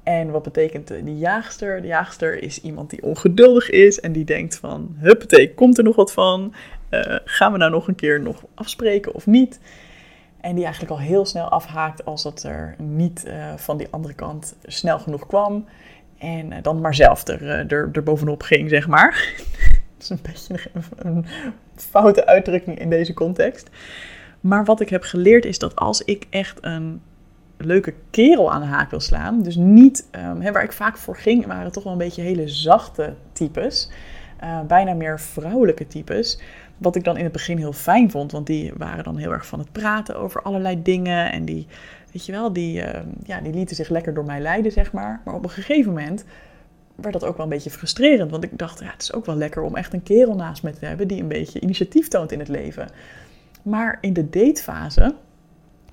En 0.03 0.31
wat 0.31 0.43
betekent 0.43 0.89
de 0.89 1.19
jaagster? 1.19 1.81
De 1.81 1.87
jaagster 1.87 2.43
is 2.43 2.61
iemand 2.61 2.91
die 2.91 3.03
ongeduldig 3.03 3.71
is 3.71 4.01
en 4.01 4.13
die 4.13 4.25
denkt 4.25 4.57
van, 4.57 4.97
huppatee, 4.97 5.55
komt 5.55 5.79
er 5.79 5.85
nog 5.85 5.97
wat 5.97 6.13
van? 6.13 6.55
Uh, 6.91 7.17
gaan 7.25 7.53
we 7.53 7.59
nou 7.59 7.71
nog 7.71 7.89
een 7.89 7.95
keer 7.95 8.21
nog 8.21 8.45
afspreken 8.55 9.15
of 9.15 9.27
niet? 9.27 9.61
En 10.41 10.55
die 10.55 10.65
eigenlijk 10.65 10.93
al 10.93 11.01
heel 11.01 11.27
snel 11.27 11.49
afhaakt 11.49 12.05
als 12.05 12.23
dat 12.23 12.43
er 12.43 12.75
niet 12.79 13.25
uh, 13.27 13.55
van 13.57 13.77
die 13.77 13.87
andere 13.91 14.15
kant 14.15 14.57
snel 14.63 14.99
genoeg 14.99 15.27
kwam. 15.27 15.67
En 16.19 16.53
uh, 16.53 16.57
dan 16.63 16.81
maar 16.81 16.95
zelf 16.95 17.29
er, 17.29 17.49
er, 17.49 17.89
er 17.93 18.03
bovenop 18.03 18.43
ging, 18.43 18.69
zeg 18.69 18.89
maar. 18.89 19.33
Dat 19.99 20.03
is 20.03 20.11
een 20.11 20.33
beetje 20.33 20.71
een, 20.97 21.25
foute 21.75 22.27
uitdrukking 22.27 22.79
in 22.79 22.91
deze 22.91 23.15
context. 23.15 23.69
Maar 24.41 24.65
wat 24.65 24.81
ik 24.81 24.89
heb 24.89 25.03
geleerd 25.03 25.45
is 25.45 25.59
dat 25.59 25.77
als 25.77 26.05
ik 26.05 26.27
echt 26.31 26.59
een 26.61 27.01
leuke 27.57 27.95
kerel 28.11 28.53
aan 28.53 28.61
de 28.61 28.67
haak 28.67 28.91
wil 28.91 29.01
slaan. 29.01 29.43
Dus 29.43 29.57
niet, 29.57 30.09
um, 30.13 30.53
waar 30.53 30.63
ik 30.63 30.73
vaak 30.73 30.97
voor 30.97 31.17
ging, 31.17 31.47
waren 31.47 31.73
toch 31.73 31.83
wel 31.83 31.93
een 31.93 31.99
beetje 31.99 32.23
hele 32.23 32.49
zachte 32.49 33.15
types. 33.33 33.91
Uh, 34.45 34.61
bijna 34.61 34.95
meer 34.95 35.21
vrouwelijke 35.21 35.87
types. 35.87 36.41
Wat 36.77 36.97
ik 36.97 37.05
dan 37.05 37.17
in 37.17 37.25
het 37.25 37.33
begin 37.33 37.59
heel 37.59 37.73
fijn 37.73 38.11
vond, 38.11 38.33
want 38.33 38.47
die 38.47 38.73
waren 38.77 39.05
dan 39.05 39.17
heel 39.17 39.33
erg 39.33 39.47
van 39.47 39.59
het 39.59 39.73
praten 39.73 40.17
over 40.17 40.43
allerlei 40.43 40.83
dingen. 40.83 41.33
En 41.33 41.45
die, 41.45 41.67
weet 42.13 42.27
je 42.27 42.33
wel, 42.33 42.53
die, 42.53 42.83
uh, 42.83 43.01
ja, 43.25 43.41
die 43.41 43.53
lieten 43.53 43.77
zich 43.77 43.89
lekker 43.89 44.15
door 44.15 44.25
mij 44.25 44.41
leiden, 44.41 44.73
zeg 44.73 44.93
maar. 44.93 45.21
Maar 45.25 45.35
op 45.35 45.45
een 45.45 45.51
gegeven 45.51 45.93
moment 45.93 46.25
werd 47.01 47.13
dat 47.13 47.25
ook 47.25 47.37
wel 47.37 47.47
een 47.47 47.53
beetje 47.53 47.71
frustrerend. 47.71 48.31
Want 48.31 48.45
ik 48.45 48.59
dacht, 48.59 48.81
ja, 48.81 48.91
het 48.91 49.03
is 49.03 49.13
ook 49.13 49.27
wel 49.27 49.37
lekker 49.37 49.63
om 49.63 49.77
echt 49.77 49.93
een 49.93 50.03
kerel 50.03 50.35
naast 50.35 50.63
me 50.63 50.73
te 50.73 50.87
hebben 50.87 51.09
die 51.09 51.21
een 51.21 51.29
beetje 51.29 51.61
initiatief 51.61 52.09
toont 52.09 52.33
in 52.33 52.39
het 52.39 52.49
leven. 52.49 52.89
Maar 53.63 53.99
in 54.01 54.13
de 54.13 54.31
datefase 54.31 55.15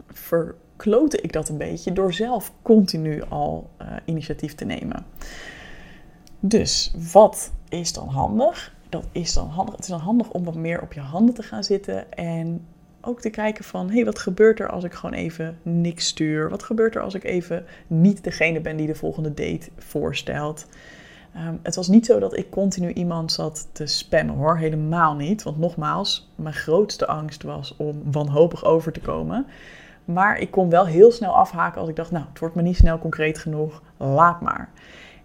ver, 0.07 0.55
klote 0.75 1.21
ik 1.21 1.33
dat 1.33 1.49
een 1.49 1.57
beetje 1.57 1.93
door 1.93 2.13
zelf 2.13 2.53
continu 2.61 3.23
al 3.29 3.69
uh, 3.81 3.87
initiatief 4.05 4.55
te 4.55 4.65
nemen. 4.65 5.05
Dus 6.39 6.93
wat 7.11 7.51
is 7.69 7.93
dan 7.93 8.07
handig? 8.07 8.73
Dat 8.89 9.05
is 9.11 9.33
dan 9.33 9.47
handig. 9.47 9.75
Het 9.75 9.83
is 9.83 9.89
dan 9.89 9.99
handig 9.99 10.29
om 10.29 10.43
wat 10.43 10.55
meer 10.55 10.81
op 10.81 10.93
je 10.93 10.99
handen 10.99 11.35
te 11.35 11.43
gaan 11.43 11.63
zitten 11.63 12.11
en 12.11 12.65
ook 13.05 13.21
te 13.21 13.29
kijken 13.29 13.63
van, 13.63 13.87
hé, 13.87 13.95
hey, 13.95 14.05
wat 14.05 14.19
gebeurt 14.19 14.59
er 14.59 14.69
als 14.69 14.83
ik 14.83 14.93
gewoon 14.93 15.15
even 15.15 15.57
niks 15.61 16.07
stuur? 16.07 16.49
Wat 16.49 16.63
gebeurt 16.63 16.95
er 16.95 17.01
als 17.01 17.13
ik 17.13 17.23
even 17.23 17.65
niet 17.87 18.23
degene 18.23 18.61
ben 18.61 18.77
die 18.77 18.87
de 18.87 18.95
volgende 18.95 19.33
date 19.33 19.69
voorstelt? 19.77 20.67
Um, 21.37 21.59
het 21.63 21.75
was 21.75 21.87
niet 21.87 22.05
zo 22.05 22.19
dat 22.19 22.37
ik 22.37 22.49
continu 22.49 22.91
iemand 22.91 23.31
zat 23.31 23.67
te 23.71 23.85
spammen 23.85 24.35
hoor, 24.35 24.57
helemaal 24.57 25.15
niet. 25.15 25.43
Want 25.43 25.57
nogmaals, 25.57 26.31
mijn 26.35 26.53
grootste 26.53 27.07
angst 27.07 27.43
was 27.43 27.75
om 27.77 28.01
wanhopig 28.11 28.65
over 28.65 28.91
te 28.91 28.99
komen. 28.99 29.45
Maar 30.05 30.39
ik 30.39 30.51
kon 30.51 30.69
wel 30.69 30.85
heel 30.85 31.11
snel 31.11 31.35
afhaken 31.35 31.79
als 31.79 31.89
ik 31.89 31.95
dacht, 31.95 32.11
nou, 32.11 32.25
het 32.29 32.39
wordt 32.39 32.55
me 32.55 32.61
niet 32.61 32.77
snel 32.77 32.99
concreet 32.99 33.37
genoeg, 33.37 33.81
laat 33.97 34.41
maar. 34.41 34.69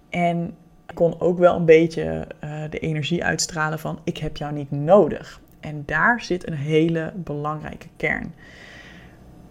En 0.08 0.54
ik 0.86 0.94
kon 0.94 1.20
ook 1.20 1.38
wel 1.38 1.56
een 1.56 1.64
beetje 1.64 2.26
uh, 2.44 2.62
de 2.70 2.78
energie 2.78 3.24
uitstralen 3.24 3.78
van, 3.78 3.98
ik 4.04 4.18
heb 4.18 4.36
jou 4.36 4.52
niet 4.52 4.70
nodig. 4.70 5.40
En 5.60 5.82
daar 5.86 6.20
zit 6.20 6.46
een 6.46 6.54
hele 6.54 7.12
belangrijke 7.16 7.88
kern. 7.96 8.34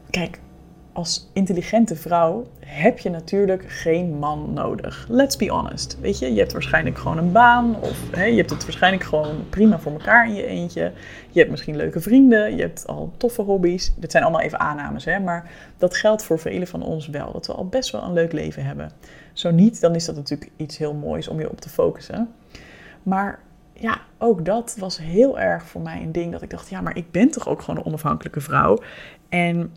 Kijk, 0.09 0.39
als 0.93 1.29
intelligente 1.33 1.95
vrouw 1.95 2.47
heb 2.59 2.99
je 2.99 3.09
natuurlijk 3.09 3.63
geen 3.67 4.19
man 4.19 4.53
nodig. 4.53 5.05
Let's 5.09 5.35
be 5.35 5.49
honest. 5.49 5.97
Weet 6.01 6.19
je, 6.19 6.33
je 6.33 6.39
hebt 6.39 6.51
waarschijnlijk 6.51 6.97
gewoon 6.97 7.17
een 7.17 7.31
baan 7.31 7.81
of 7.81 8.11
hè, 8.11 8.23
je 8.23 8.37
hebt 8.37 8.49
het 8.49 8.63
waarschijnlijk 8.63 9.03
gewoon 9.03 9.49
prima 9.49 9.79
voor 9.79 9.91
elkaar 9.91 10.27
in 10.27 10.33
je 10.33 10.45
eentje. 10.45 10.91
Je 11.29 11.39
hebt 11.39 11.51
misschien 11.51 11.75
leuke 11.75 11.99
vrienden, 11.99 12.55
je 12.55 12.61
hebt 12.61 12.87
al 12.87 13.13
toffe 13.17 13.41
hobby's. 13.41 13.93
Dit 13.95 14.11
zijn 14.11 14.23
allemaal 14.23 14.41
even 14.41 14.59
aannames, 14.59 15.05
hè, 15.05 15.19
maar 15.19 15.51
dat 15.77 15.95
geldt 15.95 16.23
voor 16.23 16.39
velen 16.39 16.67
van 16.67 16.83
ons 16.83 17.07
wel. 17.07 17.31
Dat 17.31 17.47
we 17.47 17.53
al 17.53 17.67
best 17.67 17.91
wel 17.91 18.03
een 18.03 18.13
leuk 18.13 18.31
leven 18.31 18.65
hebben. 18.65 18.91
Zo 19.33 19.51
niet, 19.51 19.81
dan 19.81 19.95
is 19.95 20.05
dat 20.05 20.15
natuurlijk 20.15 20.51
iets 20.55 20.77
heel 20.77 20.93
moois 20.93 21.27
om 21.27 21.39
je 21.39 21.49
op 21.49 21.61
te 21.61 21.69
focussen. 21.69 22.29
Maar 23.03 23.39
ja, 23.79 24.01
ook 24.17 24.45
dat 24.45 24.75
was 24.79 24.97
heel 24.97 25.39
erg 25.39 25.63
voor 25.63 25.81
mij 25.81 26.01
een 26.01 26.11
ding 26.11 26.31
dat 26.31 26.41
ik 26.41 26.49
dacht, 26.49 26.69
ja, 26.69 26.81
maar 26.81 26.97
ik 26.97 27.11
ben 27.11 27.31
toch 27.31 27.47
ook 27.47 27.61
gewoon 27.61 27.79
een 27.79 27.85
onafhankelijke 27.85 28.41
vrouw. 28.41 28.77
En 29.29 29.73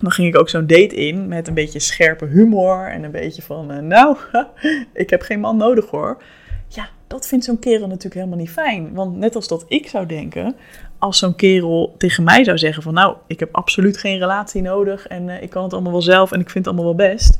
dan 0.00 0.10
ging 0.10 0.28
ik 0.28 0.40
ook 0.40 0.48
zo'n 0.48 0.66
date 0.66 0.94
in 0.94 1.28
met 1.28 1.48
een 1.48 1.54
beetje 1.54 1.78
scherpe 1.78 2.26
humor 2.26 2.88
en 2.88 3.02
een 3.02 3.10
beetje 3.10 3.42
van, 3.42 3.72
uh, 3.72 3.78
nou, 3.78 4.16
ik 4.92 5.10
heb 5.10 5.22
geen 5.22 5.40
man 5.40 5.56
nodig 5.56 5.90
hoor. 5.90 6.22
Ja, 6.68 6.88
dat 7.06 7.26
vindt 7.26 7.44
zo'n 7.44 7.58
kerel 7.58 7.86
natuurlijk 7.86 8.14
helemaal 8.14 8.38
niet 8.38 8.50
fijn. 8.50 8.94
Want 8.94 9.16
net 9.16 9.34
als 9.34 9.48
dat 9.48 9.64
ik 9.68 9.88
zou 9.88 10.06
denken, 10.06 10.56
als 10.98 11.18
zo'n 11.18 11.34
kerel 11.34 11.94
tegen 11.98 12.24
mij 12.24 12.44
zou 12.44 12.58
zeggen 12.58 12.82
van 12.82 12.94
nou, 12.94 13.16
ik 13.26 13.40
heb 13.40 13.48
absoluut 13.52 13.96
geen 13.96 14.18
relatie 14.18 14.62
nodig 14.62 15.06
en 15.06 15.28
eh, 15.28 15.42
ik 15.42 15.50
kan 15.50 15.62
het 15.62 15.72
allemaal 15.72 15.92
wel 15.92 16.02
zelf 16.02 16.32
en 16.32 16.40
ik 16.40 16.50
vind 16.50 16.64
het 16.64 16.74
allemaal 16.74 16.96
wel 16.96 17.08
best. 17.08 17.38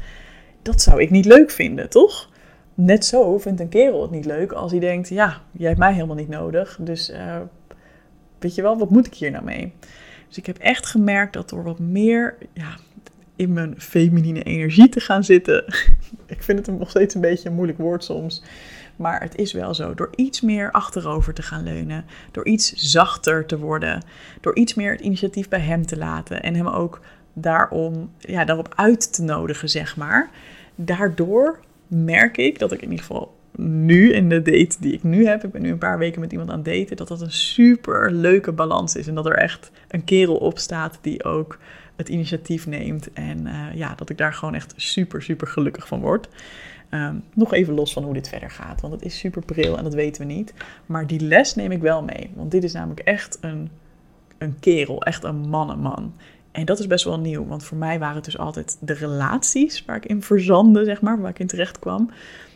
Dat 0.63 0.83
zou 0.83 1.01
ik 1.01 1.11
niet 1.11 1.25
leuk 1.25 1.51
vinden, 1.51 1.91
toch? 1.91 2.30
Net 2.81 3.05
zo 3.05 3.39
vindt 3.39 3.61
een 3.61 3.69
kerel 3.69 4.03
het 4.03 4.11
niet 4.11 4.25
leuk 4.25 4.53
als 4.53 4.71
hij 4.71 4.81
denkt, 4.81 5.09
ja, 5.09 5.41
jij 5.53 5.67
hebt 5.67 5.79
mij 5.79 5.93
helemaal 5.93 6.17
niet 6.17 6.29
nodig. 6.29 6.79
Dus 6.81 7.11
uh, 7.11 7.37
weet 8.39 8.55
je 8.55 8.63
wel, 8.63 8.79
wat 8.79 8.91
moet 8.91 9.07
ik 9.07 9.15
hier 9.15 9.31
nou 9.31 9.45
mee? 9.45 9.73
Dus 10.29 10.37
ik 10.37 10.47
heb 10.47 10.59
echt 10.59 10.87
gemerkt 10.87 11.33
dat 11.33 11.49
door 11.49 11.63
wat 11.63 11.79
meer 11.79 12.37
ja, 12.53 12.77
in 13.37 13.53
mijn 13.53 13.81
feminine 13.81 14.43
energie 14.43 14.89
te 14.89 15.01
gaan 15.01 15.25
zitten. 15.25 15.65
ik 16.27 16.43
vind 16.43 16.67
het 16.67 16.79
nog 16.79 16.91
steeds 16.91 17.15
een 17.15 17.21
beetje 17.21 17.49
een 17.49 17.55
moeilijk 17.55 17.79
woord 17.79 18.05
soms. 18.05 18.43
Maar 18.97 19.21
het 19.21 19.37
is 19.37 19.53
wel 19.53 19.75
zo. 19.75 19.95
Door 19.95 20.11
iets 20.15 20.41
meer 20.41 20.71
achterover 20.71 21.35
te 21.35 21.43
gaan 21.43 21.63
leunen. 21.63 22.05
Door 22.31 22.47
iets 22.47 22.73
zachter 22.73 23.47
te 23.47 23.59
worden. 23.59 24.03
Door 24.41 24.57
iets 24.57 24.75
meer 24.75 24.93
het 24.93 25.01
initiatief 25.01 25.49
bij 25.49 25.61
hem 25.61 25.87
te 25.87 25.97
laten. 25.97 26.43
En 26.43 26.55
hem 26.55 26.69
ook 26.69 27.01
daarom, 27.33 28.11
ja, 28.19 28.45
daarop 28.45 28.73
uit 28.77 29.13
te 29.13 29.23
nodigen, 29.23 29.69
zeg 29.69 29.97
maar. 29.97 30.31
Daardoor 30.75 31.59
merk 31.91 32.37
ik 32.37 32.59
dat 32.59 32.73
ik 32.73 32.83
in 32.83 32.91
ieder 32.91 33.05
geval 33.05 33.39
nu 33.57 34.13
in 34.13 34.29
de 34.29 34.43
date 34.43 34.77
die 34.81 34.93
ik 34.93 35.03
nu 35.03 35.27
heb, 35.27 35.45
ik 35.45 35.51
ben 35.51 35.63
nu 35.63 35.71
een 35.71 35.79
paar 35.79 35.99
weken 35.99 36.21
met 36.21 36.33
iemand 36.33 36.51
aan 36.51 36.57
het 36.57 36.65
daten, 36.65 36.97
dat 36.97 37.09
dat 37.09 37.21
een 37.21 37.33
super 37.33 38.13
leuke 38.13 38.53
balans 38.53 38.97
is. 38.97 39.07
En 39.07 39.15
dat 39.15 39.27
er 39.27 39.37
echt 39.37 39.71
een 39.89 40.05
kerel 40.05 40.37
op 40.37 40.59
staat 40.59 40.99
die 41.01 41.25
ook 41.25 41.59
het 41.97 42.09
initiatief 42.09 42.67
neemt. 42.67 43.13
En 43.13 43.47
uh, 43.47 43.67
ja, 43.75 43.95
dat 43.95 44.11
ik 44.11 44.19
daar 44.19 44.35
gewoon 44.35 44.55
echt 44.55 44.73
super, 44.77 45.23
super 45.23 45.47
gelukkig 45.47 45.87
van 45.87 46.01
word. 46.01 46.29
Um, 46.91 47.23
nog 47.35 47.53
even 47.53 47.75
los 47.75 47.93
van 47.93 48.05
hoe 48.05 48.15
dit 48.15 48.29
verder 48.29 48.51
gaat, 48.51 48.81
want 48.81 48.93
het 48.93 49.05
is 49.05 49.19
super 49.19 49.45
pril 49.45 49.79
en 49.79 49.85
dat 49.85 49.95
weten 49.95 50.27
we 50.27 50.33
niet. 50.33 50.55
Maar 50.87 51.07
die 51.07 51.21
les 51.21 51.55
neem 51.55 51.71
ik 51.71 51.81
wel 51.81 52.03
mee, 52.03 52.31
want 52.35 52.51
dit 52.51 52.65
is 52.65 52.73
namelijk 52.73 53.01
echt 53.01 53.39
een, 53.41 53.71
een 54.39 54.59
kerel, 54.61 55.03
echt 55.03 55.25
een 55.25 55.49
mannenman. 55.49 56.15
En 56.53 56.65
dat 56.65 56.79
is 56.79 56.87
best 56.87 57.05
wel 57.05 57.19
nieuw, 57.19 57.47
want 57.47 57.65
voor 57.65 57.77
mij 57.77 57.99
waren 57.99 58.15
het 58.15 58.25
dus 58.25 58.39
altijd 58.39 58.77
de 58.81 58.93
relaties 58.93 59.85
waar 59.85 59.97
ik 59.97 60.07
in 60.07 60.23
verzande, 60.23 60.85
zeg 60.85 61.01
maar, 61.01 61.21
waar 61.21 61.31
ik 61.31 61.39
in 61.39 61.47
terecht 61.47 61.79
kwam. 61.79 62.11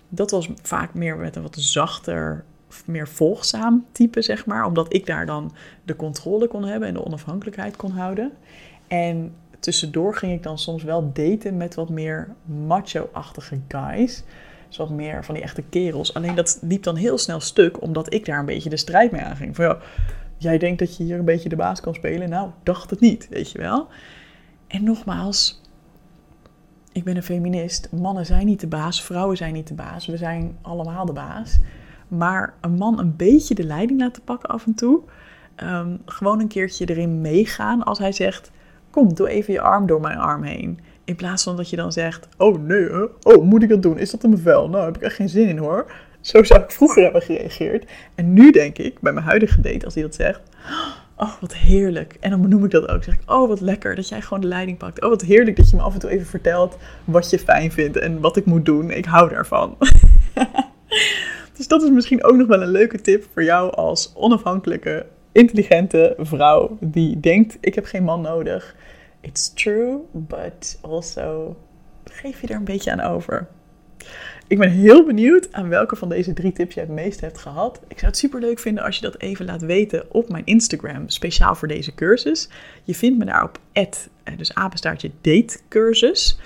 Dat 0.09 0.31
was 0.31 0.49
vaak 0.63 0.95
meer 0.95 1.17
met 1.17 1.37
een 1.37 1.43
wat 1.43 1.57
zachter, 1.59 2.45
meer 2.87 3.09
volgzaam 3.09 3.85
type, 3.93 4.23
zeg 4.23 4.47
maar. 4.47 4.65
Omdat 4.65 4.95
ik 4.95 5.07
daar 5.07 5.27
dan 5.27 5.53
de 5.85 5.97
controle 5.97 6.49
kon 6.49 6.65
hebben 6.65 6.89
en 6.89 6.95
de 6.95 7.05
onafhankelijkheid 7.05 7.77
kon 7.77 7.91
houden. 7.91 8.33
En 8.87 9.35
tussendoor 9.59 10.17
ging 10.17 10.33
ik 10.33 10.43
dan 10.43 10.59
soms 10.59 10.83
wel 10.83 11.13
daten 11.13 11.57
met 11.57 11.75
wat 11.75 11.89
meer 11.89 12.35
macho-achtige 12.67 13.61
guys. 13.69 14.23
Dus 14.69 14.77
wat 14.77 14.91
meer 14.91 15.25
van 15.25 15.35
die 15.35 15.43
echte 15.43 15.63
kerels. 15.63 16.15
Alleen 16.15 16.35
dat 16.35 16.59
liep 16.63 16.83
dan 16.83 16.97
heel 16.97 17.19
snel 17.19 17.41
stuk, 17.41 17.83
omdat 17.83 18.13
ik 18.13 18.25
daar 18.25 18.39
een 18.39 18.47
beetje 18.47 18.71
de 18.71 18.77
strijd 18.77 19.11
mee 19.11 19.23
aanging. 19.23 19.57
Van 19.57 19.77
jij 20.45 20.59
denkt 20.59 20.79
dat 20.79 20.97
je 20.97 21.05
hier 21.05 21.19
een 21.19 21.25
beetje 21.25 21.49
de 21.49 21.57
baas 21.57 21.81
kan 21.81 21.95
spelen. 21.95 22.29
Nou, 22.29 22.51
dacht 22.63 22.91
het 22.91 23.01
niet, 23.01 23.29
weet 23.31 23.51
je 23.51 23.59
wel. 23.59 23.89
En 24.67 24.85
nogmaals, 24.85 25.61
ik 26.93 27.05
ben 27.05 27.17
een 27.17 27.23
feminist. 27.23 27.89
Mannen 27.93 28.27
zijn 28.27 28.47
niet 28.47 28.61
de 28.61 28.67
baas, 28.67 29.03
vrouwen 29.03 29.37
zijn 29.37 29.53
niet 29.53 29.69
de 29.69 29.75
baas. 29.75 30.07
We 30.07 30.17
zijn 30.17 30.57
allemaal 30.63 31.05
de 31.07 31.13
baas. 31.13 31.59
Maar 32.09 32.55
een 32.61 32.75
man 32.75 32.99
een 32.99 33.17
beetje 33.17 33.55
de 33.55 33.65
leiding 33.65 34.01
laten 34.01 34.23
pakken 34.23 34.49
af 34.49 34.67
en 34.67 34.75
toe. 34.75 35.01
Ehm, 35.55 35.97
gewoon 36.05 36.41
een 36.41 36.49
keertje 36.49 36.87
erin 36.87 37.21
meegaan 37.21 37.85
als 37.85 37.99
hij 37.99 38.13
zegt: 38.13 38.51
Kom, 38.91 39.15
doe 39.15 39.29
even 39.29 39.53
je 39.53 39.61
arm 39.61 39.87
door 39.87 40.01
mijn 40.01 40.19
arm 40.19 40.43
heen. 40.43 40.81
In 41.05 41.17
plaats 41.17 41.43
van 41.43 41.57
dat 41.57 41.71
je 41.71 41.77
dan 41.77 41.93
zegt: 41.93 42.29
Oh 42.37 42.63
nee, 42.63 42.89
oh 43.23 43.45
moet 43.45 43.63
ik 43.63 43.69
dat 43.69 43.83
doen? 43.83 43.99
Is 43.99 44.11
dat 44.11 44.23
een 44.23 44.31
bevel? 44.31 44.69
Nou, 44.69 44.85
heb 44.85 44.97
ik 44.97 45.03
echt 45.03 45.15
geen 45.15 45.29
zin 45.29 45.49
in 45.49 45.59
hoor. 45.59 45.93
Zo 46.25 46.43
zou 46.43 46.63
ik 46.63 46.71
vroeger 46.71 47.03
hebben 47.03 47.23
gereageerd. 47.23 47.91
En 48.15 48.33
nu 48.33 48.51
denk 48.51 48.79
ik, 48.79 49.01
bij 49.01 49.13
mijn 49.13 49.27
huidige 49.27 49.61
date, 49.61 49.85
als 49.85 49.95
hij 49.95 50.03
dat 50.03 50.15
zegt: 50.15 50.41
Oh, 51.17 51.33
wat 51.41 51.55
heerlijk. 51.55 52.17
En 52.21 52.31
dan 52.31 52.43
benoem 52.43 52.65
ik 52.65 52.71
dat 52.71 52.89
ook. 52.89 53.05
Zeg 53.05 53.15
ik: 53.15 53.31
Oh, 53.31 53.49
wat 53.49 53.61
lekker 53.61 53.95
dat 53.95 54.09
jij 54.09 54.21
gewoon 54.21 54.41
de 54.41 54.47
leiding 54.47 54.79
pakt. 54.79 55.03
Oh, 55.03 55.09
wat 55.09 55.23
heerlijk 55.23 55.57
dat 55.57 55.71
je 55.71 55.77
me 55.77 55.83
af 55.83 55.95
en 55.95 56.01
toe 56.01 56.11
even 56.11 56.27
vertelt 56.27 56.77
wat 57.05 57.31
je 57.31 57.39
fijn 57.39 57.73
vindt 57.73 57.97
en 57.97 58.21
wat 58.21 58.37
ik 58.37 58.45
moet 58.45 58.65
doen. 58.65 58.91
Ik 58.91 59.05
hou 59.05 59.29
daarvan. 59.29 59.77
dus 61.57 61.69
dat 61.69 61.83
is 61.83 61.91
misschien 61.91 62.25
ook 62.25 62.37
nog 62.37 62.47
wel 62.47 62.63
een 62.63 62.69
leuke 62.69 63.01
tip 63.01 63.27
voor 63.33 63.45
jou 63.45 63.73
als 63.75 64.13
onafhankelijke 64.15 65.07
intelligente 65.33 66.15
vrouw 66.19 66.77
die 66.81 67.21
denkt: 67.21 67.59
ik 67.61 67.75
heb 67.75 67.85
geen 67.85 68.05
man 68.05 68.21
nodig. 68.21 68.77
It's 69.21 69.53
true, 69.53 69.99
but 70.13 70.79
also 70.81 71.57
geef 72.05 72.41
je 72.41 72.47
er 72.47 72.57
een 72.57 72.65
beetje 72.65 72.93
aan 72.93 73.01
over. 73.01 73.49
Ik 74.47 74.59
ben 74.59 74.71
heel 74.71 75.05
benieuwd 75.05 75.53
aan 75.53 75.69
welke 75.69 75.97
van 75.97 76.09
deze 76.09 76.33
drie 76.33 76.53
tips 76.53 76.75
je 76.75 76.81
het 76.81 76.89
meest 76.89 77.21
hebt 77.21 77.39
gehad. 77.39 77.81
Ik 77.89 77.99
zou 77.99 78.11
het 78.11 78.21
super 78.21 78.41
leuk 78.41 78.59
vinden 78.59 78.85
als 78.85 78.97
je 78.97 79.03
dat 79.03 79.21
even 79.21 79.47
laat 79.47 79.63
weten 79.63 80.13
op 80.13 80.29
mijn 80.29 80.47
Instagram, 80.47 81.09
speciaal 81.09 81.55
voor 81.55 81.69
deze 81.69 81.95
cursus. 81.95 82.49
Je 82.83 82.95
vindt 82.95 83.19
me 83.19 83.25
daar 83.25 83.43
op 83.43 83.59
eh, 83.73 83.87
dus 84.37 84.55
apenstaartje 84.55 85.11
datecursus. 85.21 86.39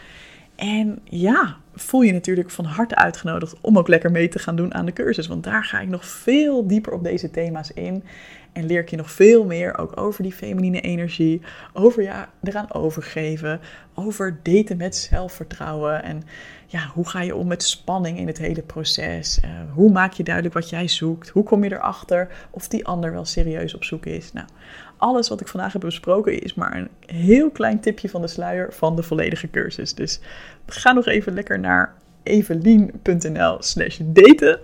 En 0.56 0.98
ja, 1.04 1.56
voel 1.74 2.02
je 2.02 2.12
natuurlijk 2.12 2.50
van 2.50 2.64
harte 2.64 2.94
uitgenodigd 2.94 3.60
om 3.60 3.78
ook 3.78 3.88
lekker 3.88 4.10
mee 4.10 4.28
te 4.28 4.38
gaan 4.38 4.56
doen 4.56 4.74
aan 4.74 4.86
de 4.86 4.92
cursus. 4.92 5.26
Want 5.26 5.44
daar 5.44 5.64
ga 5.64 5.80
ik 5.80 5.88
nog 5.88 6.04
veel 6.04 6.66
dieper 6.66 6.92
op 6.92 7.04
deze 7.04 7.30
thema's 7.30 7.70
in. 7.70 8.04
En 8.52 8.66
leer 8.66 8.80
ik 8.80 8.90
je 8.90 8.96
nog 8.96 9.10
veel 9.10 9.44
meer 9.44 9.78
ook 9.78 10.00
over 10.00 10.22
die 10.22 10.32
feminine 10.32 10.80
energie, 10.80 11.40
over 11.72 12.02
ja, 12.02 12.28
eraan 12.42 12.72
overgeven, 12.72 13.60
over 13.94 14.40
daten 14.42 14.76
met 14.76 14.96
zelfvertrouwen 14.96 16.02
en 16.02 16.22
ja, 16.70 16.90
hoe 16.94 17.08
ga 17.08 17.22
je 17.22 17.36
om 17.36 17.46
met 17.46 17.62
spanning 17.62 18.18
in 18.18 18.26
het 18.26 18.38
hele 18.38 18.62
proces? 18.62 19.40
Uh, 19.44 19.50
hoe 19.72 19.90
maak 19.90 20.12
je 20.12 20.22
duidelijk 20.22 20.54
wat 20.54 20.68
jij 20.68 20.88
zoekt? 20.88 21.28
Hoe 21.28 21.42
kom 21.42 21.64
je 21.64 21.72
erachter 21.72 22.28
of 22.50 22.68
die 22.68 22.86
ander 22.86 23.12
wel 23.12 23.24
serieus 23.24 23.74
op 23.74 23.84
zoek 23.84 24.06
is? 24.06 24.32
Nou, 24.32 24.46
alles 24.96 25.28
wat 25.28 25.40
ik 25.40 25.48
vandaag 25.48 25.72
heb 25.72 25.82
besproken 25.82 26.42
is 26.42 26.54
maar 26.54 26.76
een 26.76 26.88
heel 27.16 27.50
klein 27.50 27.80
tipje 27.80 28.08
van 28.08 28.20
de 28.20 28.26
sluier 28.26 28.72
van 28.72 28.96
de 28.96 29.02
volledige 29.02 29.50
cursus. 29.50 29.94
Dus 29.94 30.20
ga 30.66 30.92
nog 30.92 31.06
even 31.06 31.32
lekker 31.32 31.58
naar 31.58 31.94
evelien.nl 32.22 33.56
slash 33.62 34.00
daten. 34.02 34.60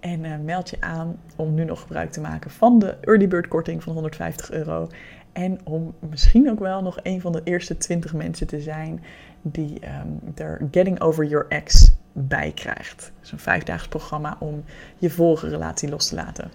En 0.00 0.24
uh, 0.24 0.32
meld 0.44 0.70
je 0.70 0.76
aan 0.80 1.20
om 1.36 1.54
nu 1.54 1.64
nog 1.64 1.80
gebruik 1.80 2.12
te 2.12 2.20
maken 2.20 2.50
van 2.50 2.78
de 2.78 2.96
early 3.00 3.28
bird 3.28 3.48
korting 3.48 3.82
van 3.82 3.92
150 3.92 4.50
euro. 4.50 4.88
En 5.32 5.58
om 5.64 5.94
misschien 6.10 6.50
ook 6.50 6.58
wel 6.58 6.82
nog 6.82 6.98
een 7.02 7.20
van 7.20 7.32
de 7.32 7.40
eerste 7.44 7.76
20 7.76 8.14
mensen 8.14 8.46
te 8.46 8.60
zijn 8.60 9.02
die 9.52 9.80
um, 10.02 10.20
er 10.34 10.68
Getting 10.70 11.00
Over 11.00 11.24
Your 11.24 11.46
Ex 11.48 11.92
bij 12.12 12.52
krijgt. 12.54 13.12
Dus 13.20 13.32
een 13.32 13.38
vijfdaags 13.38 13.88
programma 13.88 14.36
om 14.40 14.64
je 14.98 15.10
vorige 15.10 15.48
relatie 15.48 15.88
los 15.88 16.08
te 16.08 16.14
laten. 16.14 16.50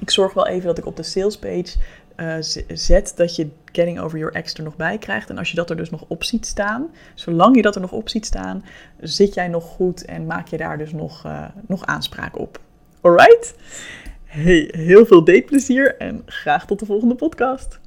Ik 0.00 0.10
zorg 0.10 0.32
wel 0.32 0.46
even 0.46 0.66
dat 0.66 0.78
ik 0.78 0.86
op 0.86 0.96
de 0.96 1.02
salespage 1.02 1.76
uh, 2.16 2.34
zet 2.68 3.12
dat 3.16 3.36
je 3.36 3.48
Getting 3.72 4.00
Over 4.00 4.18
Your 4.18 4.34
Ex 4.34 4.54
er 4.54 4.62
nog 4.62 4.76
bij 4.76 4.98
krijgt. 4.98 5.30
En 5.30 5.38
als 5.38 5.50
je 5.50 5.56
dat 5.56 5.70
er 5.70 5.76
dus 5.76 5.90
nog 5.90 6.04
op 6.08 6.24
ziet 6.24 6.46
staan, 6.46 6.90
zolang 7.14 7.56
je 7.56 7.62
dat 7.62 7.74
er 7.74 7.80
nog 7.80 7.92
op 7.92 8.08
ziet 8.08 8.26
staan, 8.26 8.64
zit 9.00 9.34
jij 9.34 9.48
nog 9.48 9.64
goed 9.64 10.04
en 10.04 10.26
maak 10.26 10.48
je 10.48 10.56
daar 10.56 10.78
dus 10.78 10.92
nog, 10.92 11.24
uh, 11.26 11.44
nog 11.66 11.86
aanspraak 11.86 12.38
op. 12.38 12.60
Alright? 13.00 13.54
Hey, 14.24 14.68
heel 14.72 15.06
veel 15.06 15.24
dateplezier 15.24 15.96
en 15.96 16.22
graag 16.26 16.66
tot 16.66 16.78
de 16.78 16.86
volgende 16.86 17.14
podcast. 17.14 17.80